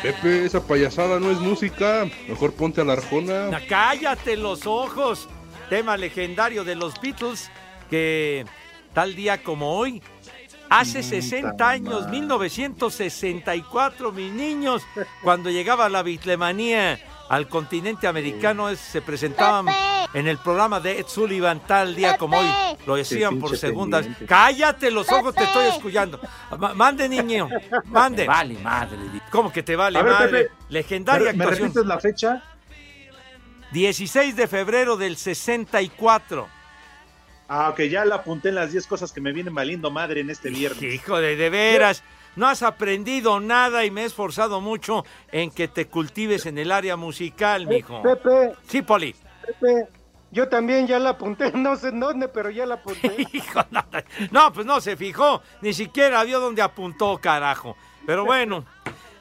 [0.04, 2.06] Pepe, esa payasada no es música.
[2.28, 3.48] Mejor ponte a la arjona.
[3.48, 5.30] Na, ¡Cállate los ojos!
[5.70, 7.50] Tema legendario de los Beatles
[7.88, 8.44] que
[8.92, 10.02] tal día como hoy,
[10.68, 14.82] hace 60 años, 1964, mis niños,
[15.22, 19.64] cuando llegaba la bitlemanía al continente americano, se presentaban
[20.14, 22.46] en el programa de Ed Sullivan tal día como hoy.
[22.86, 24.06] Lo decían por segunda vez.
[24.06, 24.26] pendiente.
[24.26, 25.34] ¡Cállate los ojos!
[25.34, 26.18] Te estoy escuchando.
[26.58, 27.48] Ma- Mande, niño.
[27.86, 28.26] Mande.
[28.26, 28.96] Vale, madre.
[29.30, 30.28] ¿Cómo que te vale ver, madre?
[30.44, 31.68] Pepe, Legendaria ¿me- ¿Me actuación.
[31.68, 32.42] repites la fecha?
[33.72, 36.48] 16 de febrero del 64.
[37.48, 40.30] Ah, ok, ya la apunté en las 10 cosas que me vienen valiendo madre en
[40.30, 40.82] este viernes.
[40.82, 42.02] Hijo de, de veras,
[42.36, 46.72] no has aprendido nada y me he esforzado mucho en que te cultives en el
[46.72, 48.00] área musical, mijo.
[48.02, 49.14] Pepe, Sí, Poli.
[49.44, 49.88] Pepe,
[50.34, 53.26] yo también ya la apunté, no sé en dónde, pero ya la apunté.
[54.30, 57.76] No, pues no se fijó, ni siquiera vio dónde apuntó, carajo.
[58.06, 58.64] Pero bueno,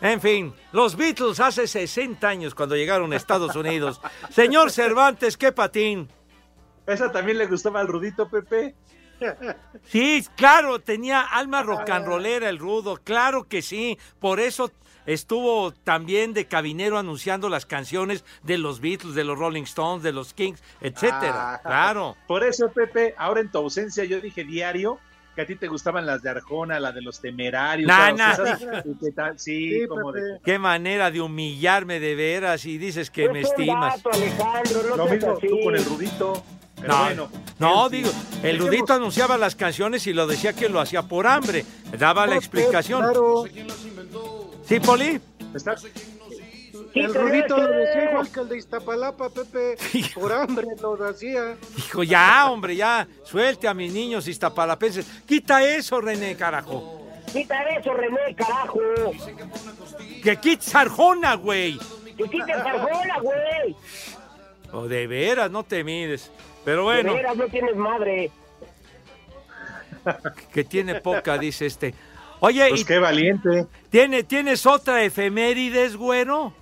[0.02, 4.02] en fin, los Beatles hace 60 años cuando llegaron a Estados Unidos.
[4.32, 6.10] Señor Cervantes, qué patín.
[6.86, 8.76] ¿Esa también le gustaba al Rudito, Pepe?
[9.86, 13.98] Sí, claro, tenía alma rock and rollera el rudo, claro que sí.
[14.20, 14.70] Por eso
[15.06, 20.12] estuvo también de cabinero anunciando las canciones de los Beatles, de los Rolling Stones, de
[20.14, 21.56] los Kings, etcétera.
[21.56, 22.16] Ah, Claro.
[22.28, 25.00] Por eso, Pepe, ahora en tu ausencia yo dije diario
[25.36, 27.88] que a ti te gustaban las de Arjona, la de los temerarios.
[27.88, 28.14] Nah.
[29.38, 30.40] Sí, como de...
[30.44, 34.02] Qué manera de humillarme de veras y dices que me estimas.
[34.96, 36.44] Lo mismo tú con el Rudito.
[36.76, 37.30] Pero No, bueno.
[37.60, 38.10] no, digo,
[38.44, 41.66] el Dejemos- Rudito anunciaba las canciones y lo decía que lo hacía por hambre.
[41.98, 43.02] Daba la explicación.
[43.02, 43.46] Claro.
[44.66, 45.20] ¿Sí, Poli?
[46.94, 49.78] El Rudito lo decía igual que el de Iztapalapa, Pepe.
[50.14, 51.56] Por hambre lo hacía.
[51.78, 53.08] Hijo, ya, hombre, ya.
[53.24, 55.06] Suelte a mis niños iztapalapenses.
[55.26, 57.02] Quita eso, René, carajo.
[57.32, 58.80] Quita eso, René, carajo.
[60.24, 61.80] Que quites Arjona, güey.
[62.16, 63.76] Que quites Arjona, güey.
[64.72, 66.32] O de veras, no te mides.
[66.64, 68.32] Pero De bueno, veras, no tienes madre.
[70.54, 71.94] que tiene poca, dice este.
[72.46, 73.68] Oye, Pues y qué valiente.
[73.90, 76.54] ¿tiene, ¿tienes otra efemérides, güero?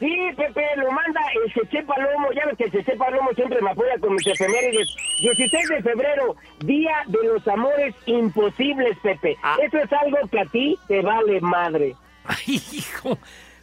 [0.00, 2.32] Sí, Pepe, lo manda el Cheche Palomo.
[2.32, 4.88] Ya ves que el Cheche Palomo siempre me apoya con mis efemérides.
[5.20, 9.36] 16 de febrero, Día de los Amores Imposibles, Pepe.
[9.62, 11.94] Eso es algo que a ti te vale madre.
[12.24, 13.16] Ay, hijo.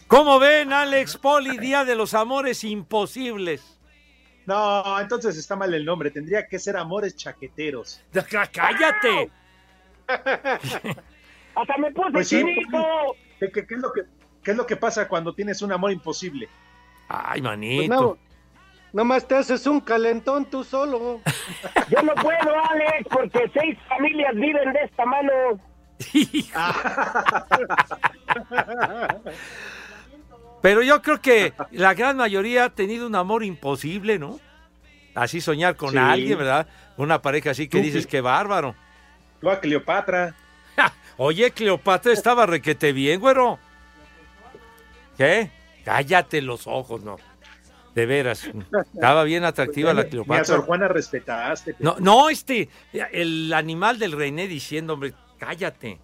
[0.08, 3.78] ¿Cómo ven, Alex Poli, Día de los Amores Imposibles?
[4.46, 6.10] No, entonces está mal el nombre.
[6.10, 8.02] Tendría que ser Amores Chaqueteros.
[8.54, 9.30] ¡Cállate!
[11.56, 12.38] Hasta me puse Pues sí.
[12.40, 12.86] chinito.
[13.40, 14.02] ¿Qué, qué- qué es lo que,
[14.44, 16.50] qué es lo que pasa cuando tienes un amor imposible?
[17.08, 17.94] Ay, Pues manito.
[17.94, 18.18] no,
[18.94, 21.22] nomás te haces un calentón tú solo.
[21.90, 25.32] Yo no puedo, Alex, porque seis familias viven de esta mano.
[30.62, 34.40] Pero yo creo que la gran mayoría ha tenido un amor imposible, ¿no?
[35.14, 35.98] Así soñar con Sí.
[35.98, 36.68] alguien, ¿verdad?
[36.98, 38.76] Una pareja así que dices, qué bárbaro.
[39.42, 40.36] Tú a Cleopatra.
[41.18, 43.58] Oye, Cleopatra estaba requete bien, güero.
[45.18, 45.50] ¿Qué?
[45.84, 47.18] Cállate los ojos, no.
[47.94, 48.50] De veras.
[48.94, 50.58] Estaba bien atractiva la Ni a Sor Cleopatra.
[50.60, 51.76] Juana respetaste.
[51.80, 56.00] No, no, este, el animal del René diciendo, hombre, cállate.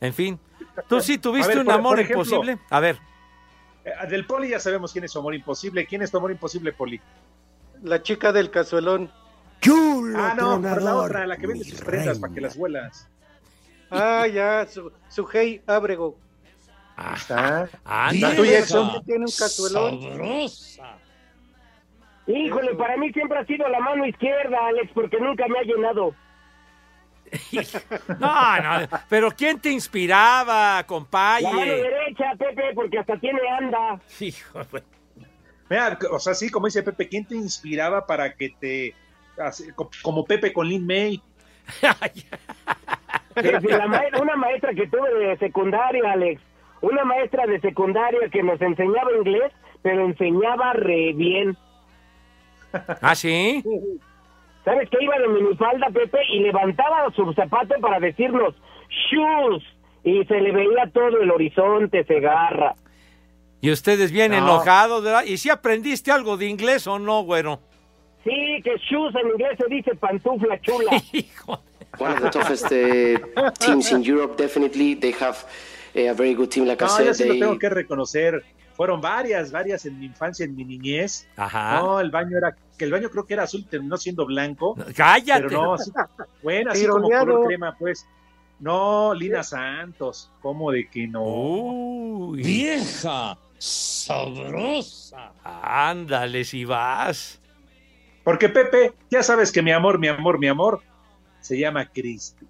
[0.00, 0.38] En fin.
[0.88, 2.58] ¿Tú sí tuviste ver, un por- amor por ejemplo, imposible?
[2.70, 2.98] A ver.
[3.84, 5.86] Eh, Del Poli ya sabemos quién es su amor imposible.
[5.86, 7.00] ¿Quién es tu amor imposible, Poli?
[7.82, 9.10] La chica del cazuelón.
[10.16, 13.08] Ah, no, por la otra, la que vende sus prendas para que las vuelas.
[13.90, 16.18] Ah, ya, su, su hey Ábrego.
[17.14, 17.68] Está.
[17.84, 18.30] Anda.
[18.30, 20.00] La tuya Exxon tiene un cazuelón.
[22.26, 26.14] Híjole, para mí siempre ha sido la mano izquierda, Alex, porque nunca me ha llenado.
[28.20, 34.00] No, no, pero ¿quién te inspiraba, La mano derecha, Pepe, porque hasta tiene anda.
[34.20, 34.60] Hijo.
[35.68, 38.94] Mira, o sea, sí, como dice Pepe, ¿quién te inspiraba para que te.
[40.02, 41.20] como Pepe con Lin May?
[43.36, 46.40] La una maestra que tuve de secundaria, Alex.
[46.80, 51.56] Una maestra de secundaria que nos enseñaba inglés, pero enseñaba re bien.
[53.00, 53.62] ¿Ah, sí?
[54.64, 54.98] ¿Sabes qué?
[55.02, 58.54] Iba de minifalda, Pepe, y levantaba su zapato para decirnos
[59.10, 59.62] shoes.
[60.04, 62.74] Y se le veía todo el horizonte, se agarra.
[63.60, 64.38] Y ustedes bien No.
[64.38, 65.24] enojados, ¿verdad?
[65.24, 67.60] ¿Y si aprendiste algo de inglés o no, güero?
[68.22, 70.90] Sí, que shoes en inglés se dice pantufla chula.
[71.98, 74.94] One of the toughest uh, teams in Europe, definitely.
[74.94, 75.44] They have
[75.94, 77.06] uh, a very good team, like I No, said.
[77.06, 78.44] yo sí lo tengo que reconocer.
[78.74, 81.26] Fueron varias, varias en mi infancia, en mi niñez.
[81.36, 81.80] Ajá.
[81.80, 84.76] No, el baño era, que el baño creo que era azul, terminó siendo blanco.
[84.94, 85.44] cállate.
[85.48, 85.90] Pero no, sí,
[86.42, 88.06] bueno, así como color crema, pues.
[88.58, 91.22] No, Lina Santos, ¿cómo de que no?
[91.22, 92.42] Uy.
[92.42, 95.32] Vieja, sabrosa.
[95.44, 97.38] Ándale, si vas.
[98.24, 100.82] Porque Pepe, ya sabes que mi amor, mi amor, mi amor,
[101.46, 102.44] se llama Cristi.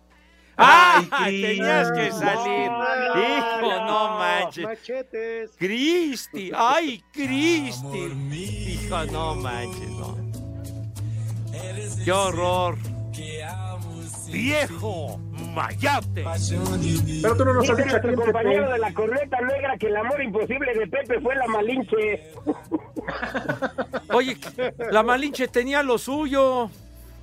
[0.56, 1.02] ¡Ah!
[1.26, 2.70] Tenías que salir.
[3.14, 4.64] Hijo, no manches.
[4.64, 5.50] Machetes.
[5.58, 7.98] Cristi, ay, Cristi.
[8.32, 10.16] Hijo, no manches, no.
[12.02, 12.78] Qué horror.
[14.32, 15.18] Viejo,
[15.54, 16.24] mayate.
[17.22, 19.86] Pero tú no nos has dicho a nuestro quién, compañero de la corneta negra que
[19.88, 22.32] el amor imposible de Pepe fue la malinche.
[24.12, 24.36] Oye,
[24.90, 26.70] la Malinche tenía lo suyo.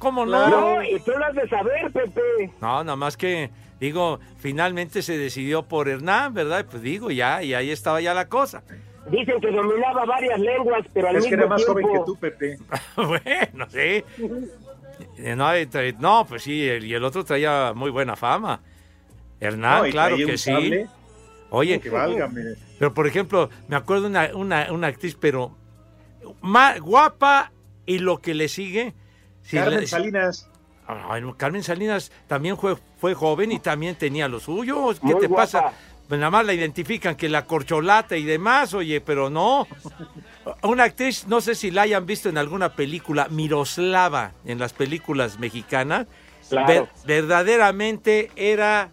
[0.03, 0.83] ¿Cómo No, no?
[0.83, 2.51] y tú lo has de saber, Pepe.
[2.61, 6.65] No, nada más que, digo, finalmente se decidió por Hernán, ¿verdad?
[6.69, 8.63] Pues digo, ya, y ahí estaba ya la cosa.
[9.09, 11.73] Dicen que dominaba varias lenguas, pero al Es que mismo era más tiempo...
[11.81, 12.57] joven que tú, Pepe.
[12.95, 14.03] bueno, sí.
[15.99, 18.61] No, pues sí, y el otro traía muy buena fama.
[19.39, 20.85] Hernán, No, claro que sí.
[21.49, 22.41] Oye, Que válgame.
[22.79, 25.55] pero por ejemplo, me acuerdo una, una, una actriz, pero
[26.41, 27.51] ma- guapa
[27.85, 28.93] y lo que le sigue.
[29.51, 30.49] Carmen la- Salinas.
[31.37, 34.89] Carmen Salinas también fue, fue joven y también tenía lo suyo.
[34.93, 35.43] ¿Qué Muy te guapa.
[35.43, 35.71] pasa?
[36.07, 39.65] Pues nada más la identifican que la corcholata y demás, oye, pero no.
[40.61, 45.39] Una actriz, no sé si la hayan visto en alguna película, Miroslava, en las películas
[45.39, 46.07] mexicanas.
[46.49, 46.67] Claro.
[46.67, 48.89] Ver- verdaderamente era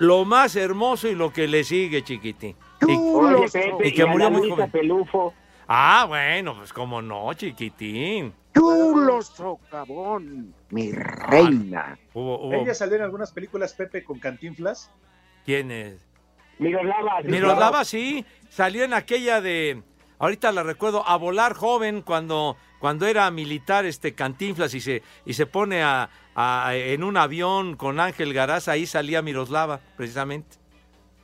[0.00, 2.56] lo más hermoso y lo que le sigue, chiquitín.
[2.86, 4.70] Y- Oye, Pepe, y que y murió muy joven.
[4.70, 5.32] Pelufo.
[5.68, 8.34] Ah, bueno, pues como no, chiquitín.
[8.54, 11.98] Chulo socavón, mi reina.
[12.14, 14.90] Hubo, hubo- Ella salió en algunas películas, Pepe, con Cantinflas.
[15.44, 16.06] ¿Quién es?
[16.58, 17.22] Miroslava.
[17.22, 19.82] sí, Miroslava sí, salió en aquella de,
[20.18, 25.32] ahorita la recuerdo, a volar joven cuando, cuando era militar este Cantinflas y se, y
[25.34, 30.58] se pone a, a- en un avión con Ángel Garaz, ahí salía Miroslava, precisamente.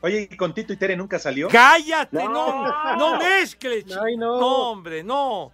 [0.01, 1.49] Oye, ¿y con Tito y Tere nunca salió?
[1.49, 2.16] ¡Cállate!
[2.16, 3.18] No, no, No.
[3.18, 3.85] mezcles.
[3.85, 4.01] chico.
[4.03, 4.39] Ay, no.
[4.41, 5.53] no, hombre, no.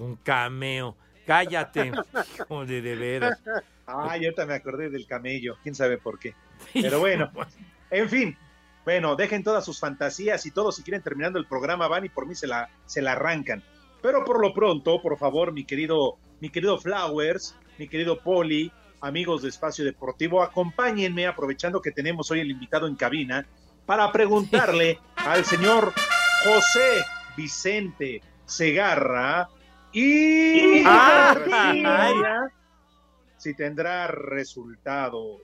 [0.00, 0.96] Un cameo.
[1.26, 1.92] Cállate.
[2.66, 3.38] De veras.
[3.86, 6.34] Ay, ahorita me acordé del camello, quién sabe por qué.
[6.72, 7.30] Pero bueno,
[7.90, 8.36] en fin.
[8.84, 12.26] Bueno, dejen todas sus fantasías y todos si quieren terminando el programa van y por
[12.26, 13.62] mí se la, se la arrancan.
[14.02, 18.72] Pero por lo pronto, por favor, mi querido, mi querido Flowers, mi querido Poli,
[19.02, 23.46] amigos de Espacio Deportivo, acompáñenme aprovechando que tenemos hoy el invitado en cabina
[23.84, 25.92] para preguntarle al señor
[26.42, 27.04] José
[27.36, 29.48] Vicente Segarra
[29.92, 32.50] y Ah, García
[33.40, 35.40] si tendrá resultados.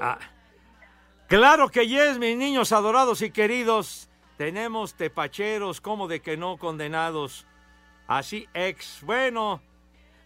[0.00, 0.18] Ah,
[1.28, 4.08] claro que yes, mis niños adorados y queridos.
[4.38, 7.46] Tenemos tepacheros, como de que no condenados.
[8.08, 9.00] Así ex.
[9.02, 9.62] Bueno,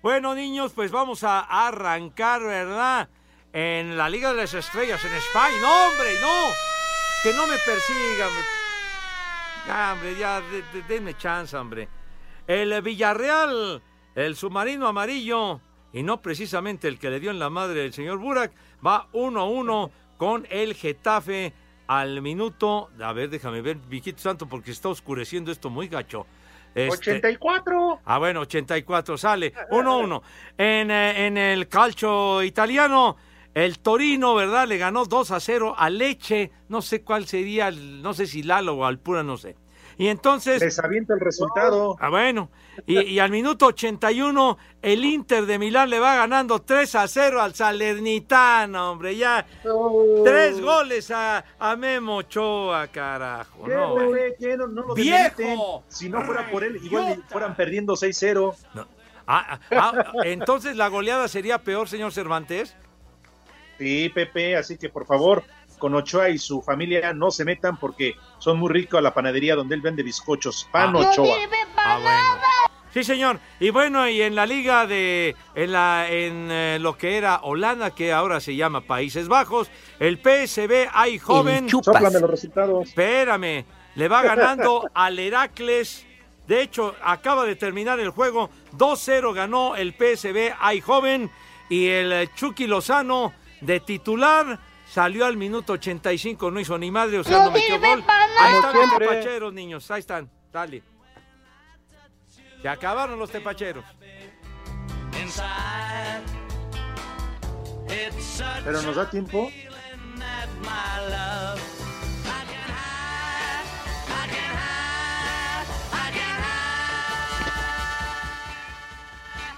[0.00, 3.09] bueno, niños, pues vamos a arrancar, ¿verdad?
[3.53, 5.57] En la Liga de las Estrellas en España.
[5.61, 6.44] No, hombre, no.
[7.22, 8.30] Que no me persigan.
[9.66, 11.88] Ya, hombre, ya, de- de- denme chance, hombre.
[12.46, 13.82] El Villarreal,
[14.14, 15.61] el submarino amarillo,
[15.92, 18.53] y no precisamente el que le dio en la madre del señor Burak,
[18.86, 21.53] va 1 a 1 con el Getafe
[21.86, 22.90] al minuto.
[23.03, 26.26] A ver, déjame ver, Viquito Santo, porque está oscureciendo esto muy gacho.
[26.74, 28.01] Este- 84.
[28.05, 29.53] Ah, bueno, 84 sale.
[29.70, 30.22] 1-1.
[30.57, 33.16] En, eh, en el calcio italiano,
[33.64, 34.68] el Torino, ¿verdad?
[34.68, 36.50] Le ganó 2 a 0 a Leche.
[36.68, 39.56] No sé cuál sería, no sé si Lalo o Alpura, no sé.
[39.96, 40.62] Y entonces.
[40.62, 41.96] Les avienta el resultado.
[41.98, 42.50] Ah, bueno.
[42.86, 47.42] Y, y al minuto 81, el Inter de Milán le va ganando 3 a 0
[47.42, 49.16] al Salernitano, hombre.
[49.16, 49.44] Ya.
[50.24, 53.64] Tres goles a, a Memo Ochoa, carajo.
[53.64, 54.36] ¿Qué, No, bebé?
[54.56, 55.34] No, no lo ¡Viejo!
[55.36, 55.59] demiten.
[55.88, 58.54] Si no fuera por él, igual fueran perdiendo 6-0.
[58.76, 58.86] Ah,
[59.26, 62.76] ah, ah, entonces la goleada sería peor, señor Cervantes.
[63.78, 65.44] Sí, Pepe, así que por favor,
[65.78, 69.54] con Ochoa y su familia no se metan porque son muy ricos a la panadería
[69.54, 70.68] donde él vende bizcochos.
[70.72, 70.98] Pan Ah.
[71.10, 71.36] Ochoa.
[71.76, 72.68] Ah, bueno.
[72.92, 73.38] Sí, señor.
[73.60, 77.94] Y bueno, y en la liga de, en la, en eh, lo que era Holanda,
[77.94, 79.70] que ahora se llama Países Bajos,
[80.00, 81.68] el PSV hay joven.
[81.68, 82.88] Sóplame los resultados.
[82.88, 83.64] Espérame,
[83.94, 86.06] le va ganando al Heracles.
[86.46, 88.48] De hecho, acaba de terminar el juego.
[88.76, 91.30] 2-0 ganó el PSV hay joven
[91.68, 97.24] y el Chucky Lozano de titular salió al minuto 85, no hizo ni madre, o
[97.24, 98.04] sea, No no metió gol.
[98.40, 100.82] Ahí están los tepacheros, niños, ahí están, dale.
[102.62, 103.84] Se acabaron los tepacheros.
[108.64, 109.50] Pero nos da tiempo.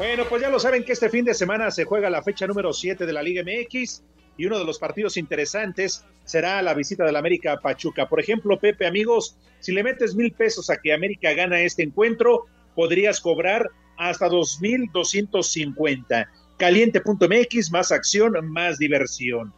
[0.01, 2.73] Bueno, pues ya lo saben que este fin de semana se juega la fecha número
[2.73, 4.03] 7 de la Liga MX
[4.39, 8.09] y uno de los partidos interesantes será la visita del América a Pachuca.
[8.09, 12.47] Por ejemplo, Pepe, amigos, si le metes mil pesos a que América gana este encuentro,
[12.75, 16.27] podrías cobrar hasta 2.250.
[16.57, 19.53] Caliente.mx, más acción, más diversión.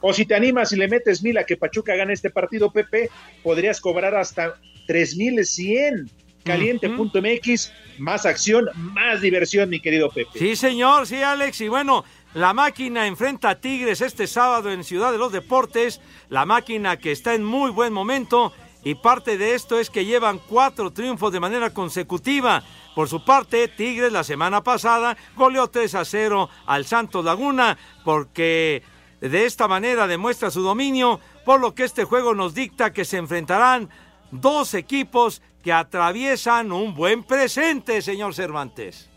[0.00, 3.10] O si te animas y le metes mil a que Pachuca gane este partido, Pepe,
[3.42, 6.08] podrías cobrar hasta 3.100.
[6.48, 10.38] Caliente.mx, más acción, más diversión, mi querido Pepe.
[10.38, 11.60] Sí, señor, sí, Alex.
[11.60, 16.00] Y bueno, la máquina enfrenta a Tigres este sábado en Ciudad de los Deportes.
[16.28, 18.52] La máquina que está en muy buen momento.
[18.84, 22.62] Y parte de esto es que llevan cuatro triunfos de manera consecutiva.
[22.94, 28.82] Por su parte, Tigres la semana pasada goleó 3 a 0 al Santos Laguna porque
[29.20, 33.16] de esta manera demuestra su dominio, por lo que este juego nos dicta que se
[33.16, 33.88] enfrentarán
[34.30, 39.10] dos equipos que atraviesan un buen presente, señor Cervantes.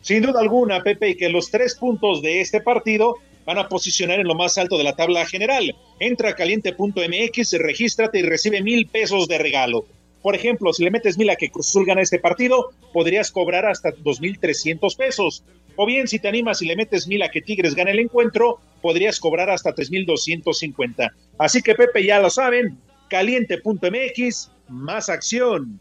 [0.00, 3.14] Sin duda alguna, Pepe, y que los tres puntos de este partido
[3.46, 5.76] van a posicionar en lo más alto de la tabla general.
[6.00, 9.86] Entra a caliente.mx, regístrate y recibe mil pesos de regalo.
[10.20, 13.92] Por ejemplo, si le metes mil a que Cruz Azul este partido, podrías cobrar hasta
[13.98, 15.44] dos mil trescientos pesos.
[15.76, 18.58] O bien, si te animas y le metes mil a que Tigres gane el encuentro,
[18.82, 21.12] podrías cobrar hasta tres mil doscientos cincuenta.
[21.38, 22.80] Así que, Pepe, ya lo saben,
[23.10, 25.78] caliente.mx, más acción.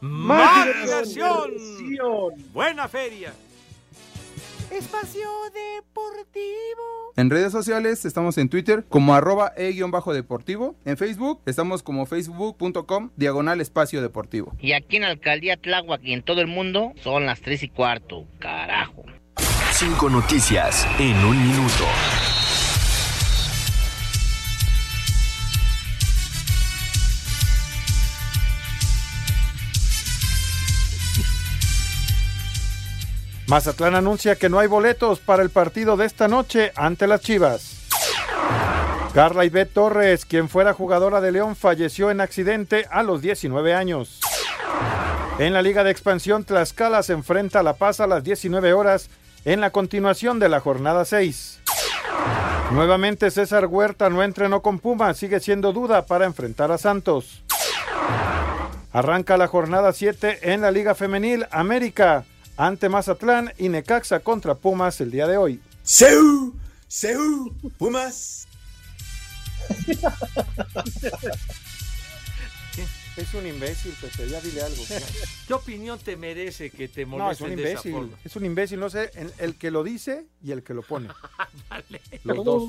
[0.00, 2.52] ¡Más diversión, diversión!
[2.52, 3.32] ¡Buena feria!
[4.70, 7.12] Espacio Deportivo.
[7.16, 10.74] En redes sociales estamos en Twitter como arroba e-deportivo.
[10.86, 14.54] En Facebook estamos como facebook.com diagonal espacio deportivo.
[14.58, 18.24] Y aquí en Alcaldía Tláhuac y en todo el mundo son las tres y cuarto.
[18.38, 19.04] Carajo.
[19.72, 21.84] Cinco noticias en un minuto.
[33.52, 37.86] Mazatlán anuncia que no hay boletos para el partido de esta noche ante las Chivas.
[39.12, 44.20] Carla Ivette Torres, quien fuera jugadora de León, falleció en accidente a los 19 años.
[45.38, 49.10] En la Liga de Expansión, Tlaxcala se enfrenta a La Paz a las 19 horas
[49.44, 51.60] en la continuación de la jornada 6.
[52.70, 57.42] Nuevamente César Huerta no entrenó con Puma, sigue siendo duda para enfrentar a Santos.
[58.92, 62.24] Arranca la jornada 7 en la Liga Femenil América
[62.56, 65.60] ante Mazatlán y Necaxa contra Pumas el día de hoy.
[65.82, 66.54] ¡Seu!
[66.88, 67.52] ¡Seu!
[67.78, 68.46] ¡Pumas!
[73.16, 74.82] Es un imbécil, Pepe, ya dile algo.
[75.46, 77.92] ¿Qué opinión te merece que te No, es moleste un de esa imbécil.
[77.92, 78.18] forma?
[78.24, 81.08] Es un imbécil, no sé, el, el que lo dice y el que lo pone.
[81.68, 82.00] Vale.
[82.24, 82.62] Los dos.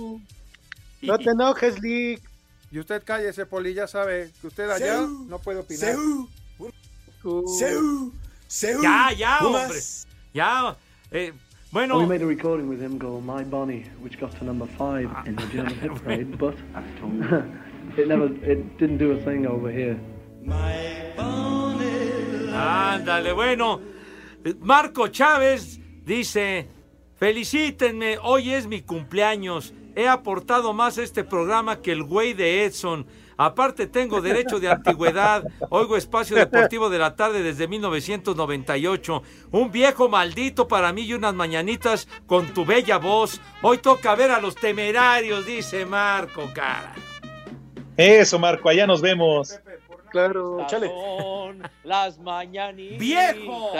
[1.01, 2.21] No te enojes, Lick.
[2.71, 5.93] Y usted cállese, Poli, ya sabe que usted allá Seu, no puede opinar.
[5.93, 6.29] Seu,
[7.57, 8.11] Seu,
[8.53, 9.63] Seu, Ya, ya, Pumas.
[9.63, 9.79] hombre.
[10.31, 10.77] Ya.
[11.11, 11.33] eh,
[11.71, 11.97] bueno.
[11.97, 15.35] We made a recording with him called My Bonnie, which got to number five in
[15.35, 16.53] the German hit parade, but
[17.97, 19.99] it never, it didn't do a thing over here.
[22.53, 23.81] Ándale, bueno.
[24.59, 26.67] Marco Chávez dice,
[27.15, 29.73] felicítenme, hoy es mi cumpleaños.
[29.95, 33.05] He aportado más a este programa que el güey de Edson.
[33.37, 35.43] Aparte tengo derecho de antigüedad.
[35.69, 39.23] Oigo Espacio Deportivo de la Tarde desde 1998.
[39.51, 43.39] Un viejo maldito para mí y unas mañanitas con tu bella voz.
[43.61, 46.93] Hoy toca ver a los temerarios, dice Marco, cara.
[47.97, 49.59] Eso, Marco, allá nos vemos.
[50.13, 50.87] Claro, échale.
[50.89, 53.71] Son las mañanitas ¡Viejo!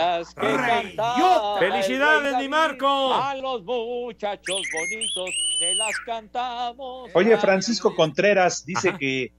[1.60, 2.48] ¡Felicidades, mi.
[2.48, 3.14] Marco!
[3.14, 7.08] A los muchachos bonitos se las cantamos.
[7.14, 8.98] Oye, Francisco Contreras dice Ajá.
[8.98, 9.32] que,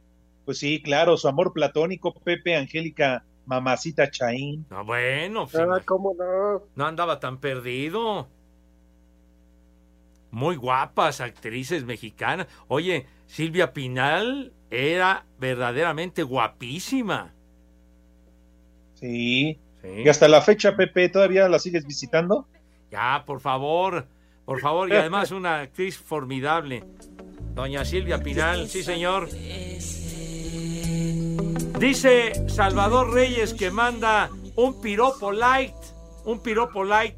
[0.46, 4.66] pues sí, claro, su amor platónico, Pepe, Angélica, mamacita Chaín.
[4.70, 6.64] No, bueno, Ah, ¿cómo no?
[6.76, 8.28] no andaba tan perdido.
[10.32, 12.48] Muy guapas actrices mexicanas.
[12.68, 17.34] Oye, Silvia Pinal era verdaderamente guapísima.
[18.94, 19.60] Sí.
[19.82, 19.88] Sí.
[20.04, 22.48] Y hasta la fecha, Pepe, ¿todavía la sigues visitando?
[22.92, 24.08] Ya, por favor,
[24.46, 26.84] por favor, y además una actriz formidable.
[27.54, 29.30] Doña Silvia Pinal, sí señor.
[31.80, 35.76] Dice Salvador Reyes que manda un piropo light,
[36.26, 37.16] un piropo light.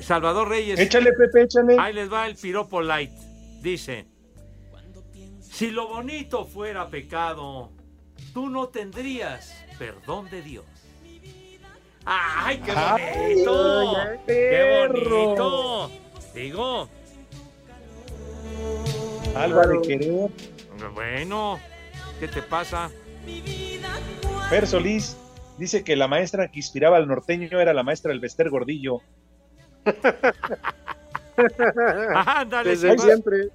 [0.00, 0.78] Salvador Reyes.
[0.78, 1.76] Échale, Pepe, échale.
[1.78, 3.10] Ahí les va el piropo light.
[3.60, 4.06] Dice,
[5.56, 7.70] si lo bonito fuera pecado,
[8.34, 10.66] tú no tendrías perdón de Dios.
[12.04, 13.96] ¡Ay, qué Ay, bonito!
[13.96, 15.90] ay, ¡Qué bonito!
[16.34, 16.90] Digo,
[19.34, 20.30] Alba de querer.
[20.94, 21.58] bueno,
[22.20, 22.90] ¿qué te pasa?
[24.50, 25.16] Fer Solís
[25.56, 29.00] dice que la maestra que inspiraba al norteño era la maestra del Bester Gordillo.
[32.26, 33.48] Ándale, siempre.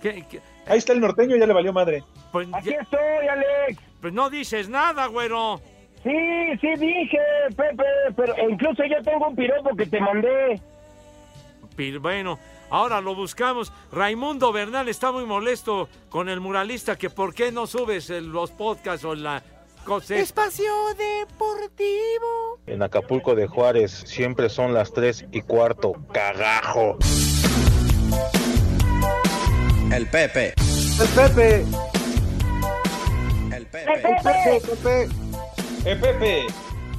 [0.00, 0.40] ¿Qué- qué?
[0.66, 2.02] Ahí está el norteño, ya le valió madre.
[2.32, 3.78] Pues, Aquí ya- estoy, Alex.
[4.00, 5.60] pues no dices nada, güero.
[6.02, 6.10] Sí,
[6.60, 7.18] sí dije,
[7.56, 7.84] Pepe,
[8.16, 10.60] pero incluso yo tengo un piropo que te mandé.
[12.00, 12.38] Bueno,
[12.68, 13.72] ahora lo buscamos.
[13.90, 18.50] Raimundo Bernal está muy molesto con el muralista que por qué no subes el- los
[18.50, 19.42] podcasts o la
[19.86, 20.16] cosa.
[20.16, 22.58] Espacio Deportivo.
[22.66, 25.92] En Acapulco de Juárez siempre son las 3 y cuarto.
[26.12, 26.98] Cagajo.
[29.92, 30.54] El Pepe.
[31.00, 31.64] El Pepe.
[33.52, 33.92] El Pepe.
[33.92, 35.08] El Pepe, Pepe.
[35.84, 36.46] ¡Eh, Pepe!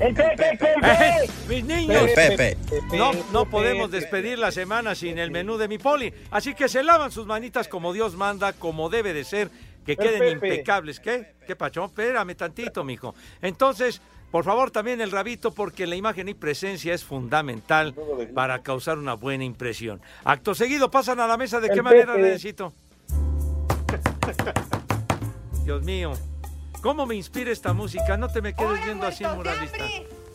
[0.02, 0.78] ¡El Pepe, Pepe!
[0.84, 2.04] ¡Eh, mis niños!
[2.04, 2.58] El Pepe.
[2.98, 6.14] No, no podemos despedir la semana sin el menú de mi poli.
[6.32, 9.50] Así que se lavan sus manitas como Dios manda, como debe de ser,
[9.86, 11.00] que queden impecables.
[11.00, 11.36] ¿Qué?
[11.48, 11.86] ¿Qué pacho?
[11.86, 13.16] Espérame tantito, mijo.
[13.42, 14.02] Entonces,
[14.32, 17.94] por favor, también el rabito, porque la imagen y presencia es fundamental
[18.34, 20.02] para causar una buena impresión.
[20.24, 21.60] Acto seguido, pasan a la mesa.
[21.60, 22.22] ¿De El qué manera, Pepe.
[22.28, 22.72] necesito?
[25.64, 26.14] Dios mío.
[26.82, 28.18] ¿Cómo me inspira esta música?
[28.18, 29.86] No te me quedes viendo así, muralista.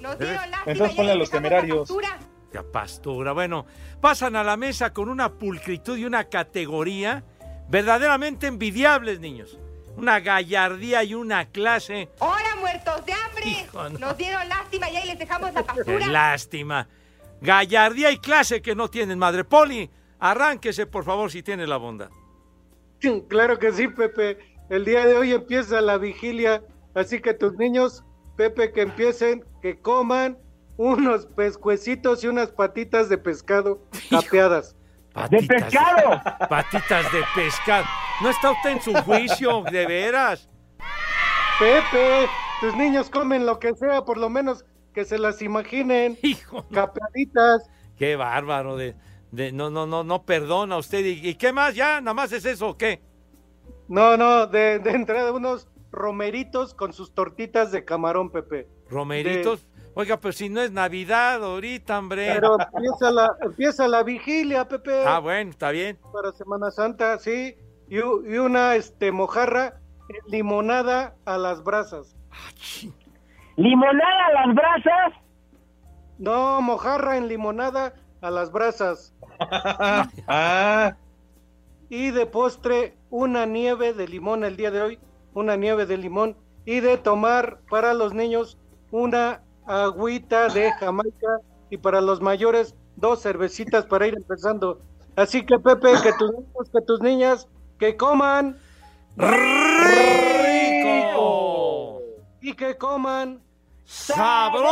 [0.01, 1.93] Nos ¿De dieron ver- lástima Entonces ponle a los temerarios.
[2.53, 3.33] ¡Qué pastura!
[3.33, 3.67] Bueno,
[4.01, 7.25] pasan a la mesa con una pulcritud y una categoría
[7.69, 9.59] verdaderamente envidiables, niños.
[9.97, 12.09] Una gallardía y una clase.
[12.21, 13.49] Ahora muertos de hambre.
[13.49, 13.99] Hijo, no.
[13.99, 16.07] Nos dieron lástima y ahí les dejamos la ¡Qué factura.
[16.09, 16.89] lástima!
[17.41, 19.45] Gallardía y clase que no tienen, madre.
[19.45, 22.11] Poli, arránquese, por favor, si tiene la bondad.
[23.29, 24.39] Claro que sí, Pepe.
[24.69, 26.63] El día de hoy empieza la vigilia,
[26.95, 28.05] así que tus niños,
[28.37, 30.39] Pepe, que empiecen, que coman
[30.77, 33.81] unos pescuecitos y unas patitas de pescado
[34.11, 34.76] capeadas.
[35.31, 36.21] ¡De pescado!
[36.49, 37.85] Patitas de pescado.
[38.23, 40.49] ¿No está usted en su juicio, de veras?
[41.59, 42.29] Pepe,
[42.61, 44.64] tus niños comen lo que sea, por lo menos
[44.95, 46.19] que se las imaginen.
[46.23, 46.67] Hijo.
[46.69, 47.69] Capeaditas.
[47.97, 48.95] Qué bárbaro de,
[49.31, 51.05] de no, no, no, no perdona usted.
[51.05, 51.75] ¿Y, y qué más?
[51.75, 52.01] ¿Ya?
[52.01, 53.03] ¿Nada más es eso o qué?
[53.89, 58.69] No, no, de, de entrada unos romeritos con sus tortitas de camarón, Pepe.
[58.91, 59.67] Romeritos.
[59.99, 62.31] Oiga, pero si no es Navidad ahorita, hombre.
[62.35, 64.93] Pero empieza la, empieza la vigilia, Pepe.
[65.07, 65.99] Ah, bueno, está bien.
[66.13, 67.57] Para Semana Santa, sí.
[67.89, 69.81] Y, una este, mojarra
[70.27, 72.15] limonada a las brasas.
[73.57, 75.13] ¿Limonada a las brasas?
[76.19, 79.15] No, mojarra en limonada a las brasas.
[80.29, 80.95] ah.
[81.89, 84.99] Y de postre, una nieve de limón el día de hoy.
[85.33, 86.37] Una nieve de limón.
[86.67, 88.59] Y de tomar para los niños
[88.91, 91.41] una agüita de Jamaica.
[91.71, 94.81] Y para los mayores, dos cervecitas para ir empezando.
[95.17, 97.49] Así que, Pepe, que tus niños, que tus niñas,
[97.79, 98.59] que coman.
[100.77, 102.01] ¡Rico!
[102.41, 103.43] Y que coman.
[103.85, 104.67] ¡Sabroso!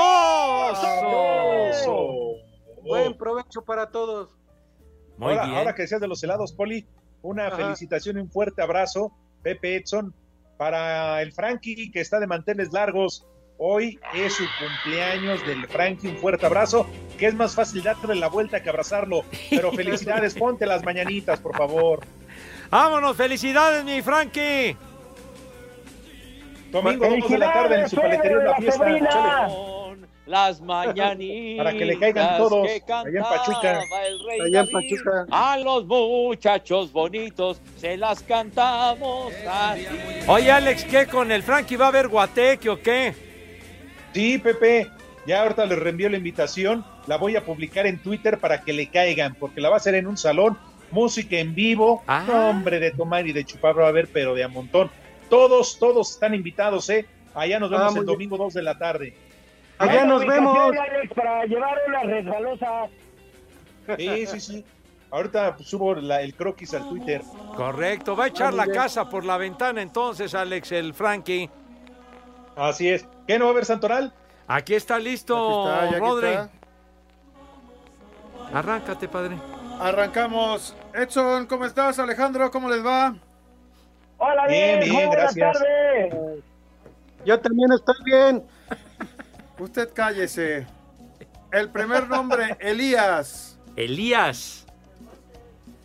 [2.83, 4.37] Buen provecho para todos.
[5.17, 5.59] Muy ahora, bien.
[5.59, 6.87] ahora que decías de los helados, Poli,
[7.23, 7.57] una Ajá.
[7.57, 10.15] felicitación y un fuerte abrazo, Pepe Edson,
[10.59, 13.27] para el Frankie que está de manteles largos.
[13.59, 16.87] Hoy es su cumpleaños del Frankie, un fuerte abrazo,
[17.19, 19.25] que es más fácil darle la vuelta que abrazarlo.
[19.49, 22.01] Pero felicidades, ponte las mañanitas, por favor.
[22.71, 24.77] Vámonos, felicidades, mi Frankie.
[26.71, 29.09] Domingo, dos de la tarde en su paletería La Fiesta.
[29.09, 29.75] Chale.
[30.27, 33.81] Las mañanitas Para que le caigan todos, allá en Pachuca.
[34.43, 34.71] Allá en.
[34.71, 35.27] Pachuca.
[35.31, 39.87] A los muchachos bonitos se las cantamos así.
[40.27, 43.34] Oye, Alex, ¿qué con el Frankie va a haber guateque o qué?
[44.15, 44.89] Sí, Pepe,
[45.27, 48.87] ya ahorita les reenvío la invitación, la voy a publicar en Twitter para que le
[48.89, 50.57] caigan, porque la va a hacer en un salón,
[50.91, 52.25] música en vivo, Ah.
[52.27, 54.91] no, hombre, de tomar y de chupar va a haber, pero de a montón.
[55.29, 57.07] Todos, todos están invitados, ¿eh?
[57.35, 59.17] Allá nos Ah, vemos el domingo 2 de la tarde.
[59.79, 60.57] Allá nos vemos.
[60.69, 62.69] ubicación, Alex, para llevar una resbalosa.
[63.99, 64.65] Sí, sí, sí.
[65.11, 67.23] Ahorita pues, subo la- el croquis al Twitter.
[67.57, 71.51] Correcto, va a echar muy la casa por la ventana entonces, Alex, el Frankie.
[72.57, 73.07] Así es.
[73.27, 74.13] ¿Qué no va a haber Santoral?
[74.47, 76.37] Aquí está listo, Aquí está, Rodri.
[78.53, 79.37] Arráncate, padre.
[79.81, 80.77] Arrancamos.
[80.95, 81.99] Edson, ¿cómo estás?
[81.99, 83.15] Alejandro, ¿cómo les va?
[84.19, 85.59] Hola, Bien, bien, bien, buenas gracias.
[85.59, 86.15] tardes.
[87.25, 88.45] Yo también estoy bien.
[89.59, 90.67] Usted cállese.
[91.53, 93.59] El primer nombre, Elías.
[93.77, 94.67] Elías.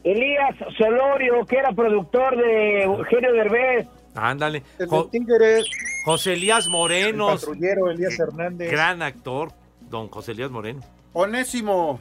[0.03, 3.87] Elías Solorio, que era productor de Eugenio Derbez.
[4.21, 4.63] Ándale.
[4.77, 5.65] El Jo- de Tigres.
[6.05, 7.41] José Elías El Morenos.
[7.41, 8.71] patrullero Elías Hernández.
[8.71, 9.51] Gran actor,
[9.81, 10.81] don José Elías Moreno.
[11.13, 11.99] Onésimo.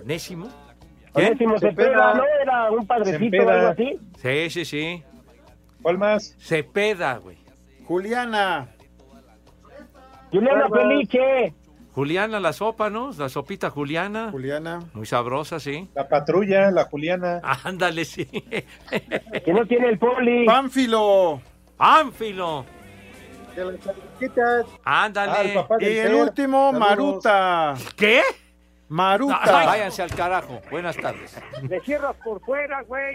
[0.00, 0.48] Onésimo.
[1.14, 1.28] ¿Quién?
[1.28, 1.86] Onésimo Cepeda.
[1.88, 2.22] Cepeda, ¿no?
[2.42, 3.98] Era un padrecito o algo así.
[4.20, 5.02] Sí, sí, sí.
[5.82, 6.34] ¿Cuál más?
[6.38, 7.36] Cepeda, güey.
[7.84, 8.68] Juliana.
[10.30, 10.68] Juliana.
[10.70, 11.54] Felice.
[11.94, 13.10] Juliana, la sopa, ¿no?
[13.18, 14.30] La sopita Juliana.
[14.30, 14.80] Juliana.
[14.94, 15.88] Muy sabrosa, sí.
[15.94, 17.40] La patrulla, la Juliana.
[17.64, 18.24] Ándale, sí.
[18.26, 20.46] Que no tiene el poli.
[20.46, 21.40] Pánfilo.
[21.78, 22.64] Ánfilo.
[23.54, 24.64] De las chiquitas.
[24.84, 25.54] Ah, el Ándale.
[25.54, 26.14] papá Y el Fer.
[26.14, 26.88] último, Saludos.
[26.88, 27.74] Maruta.
[27.96, 28.22] ¿Qué?
[28.88, 29.60] Maruta.
[29.60, 30.60] Ay, váyanse al carajo.
[30.70, 31.36] Buenas tardes.
[31.68, 33.14] Le cierras por fuera, güey.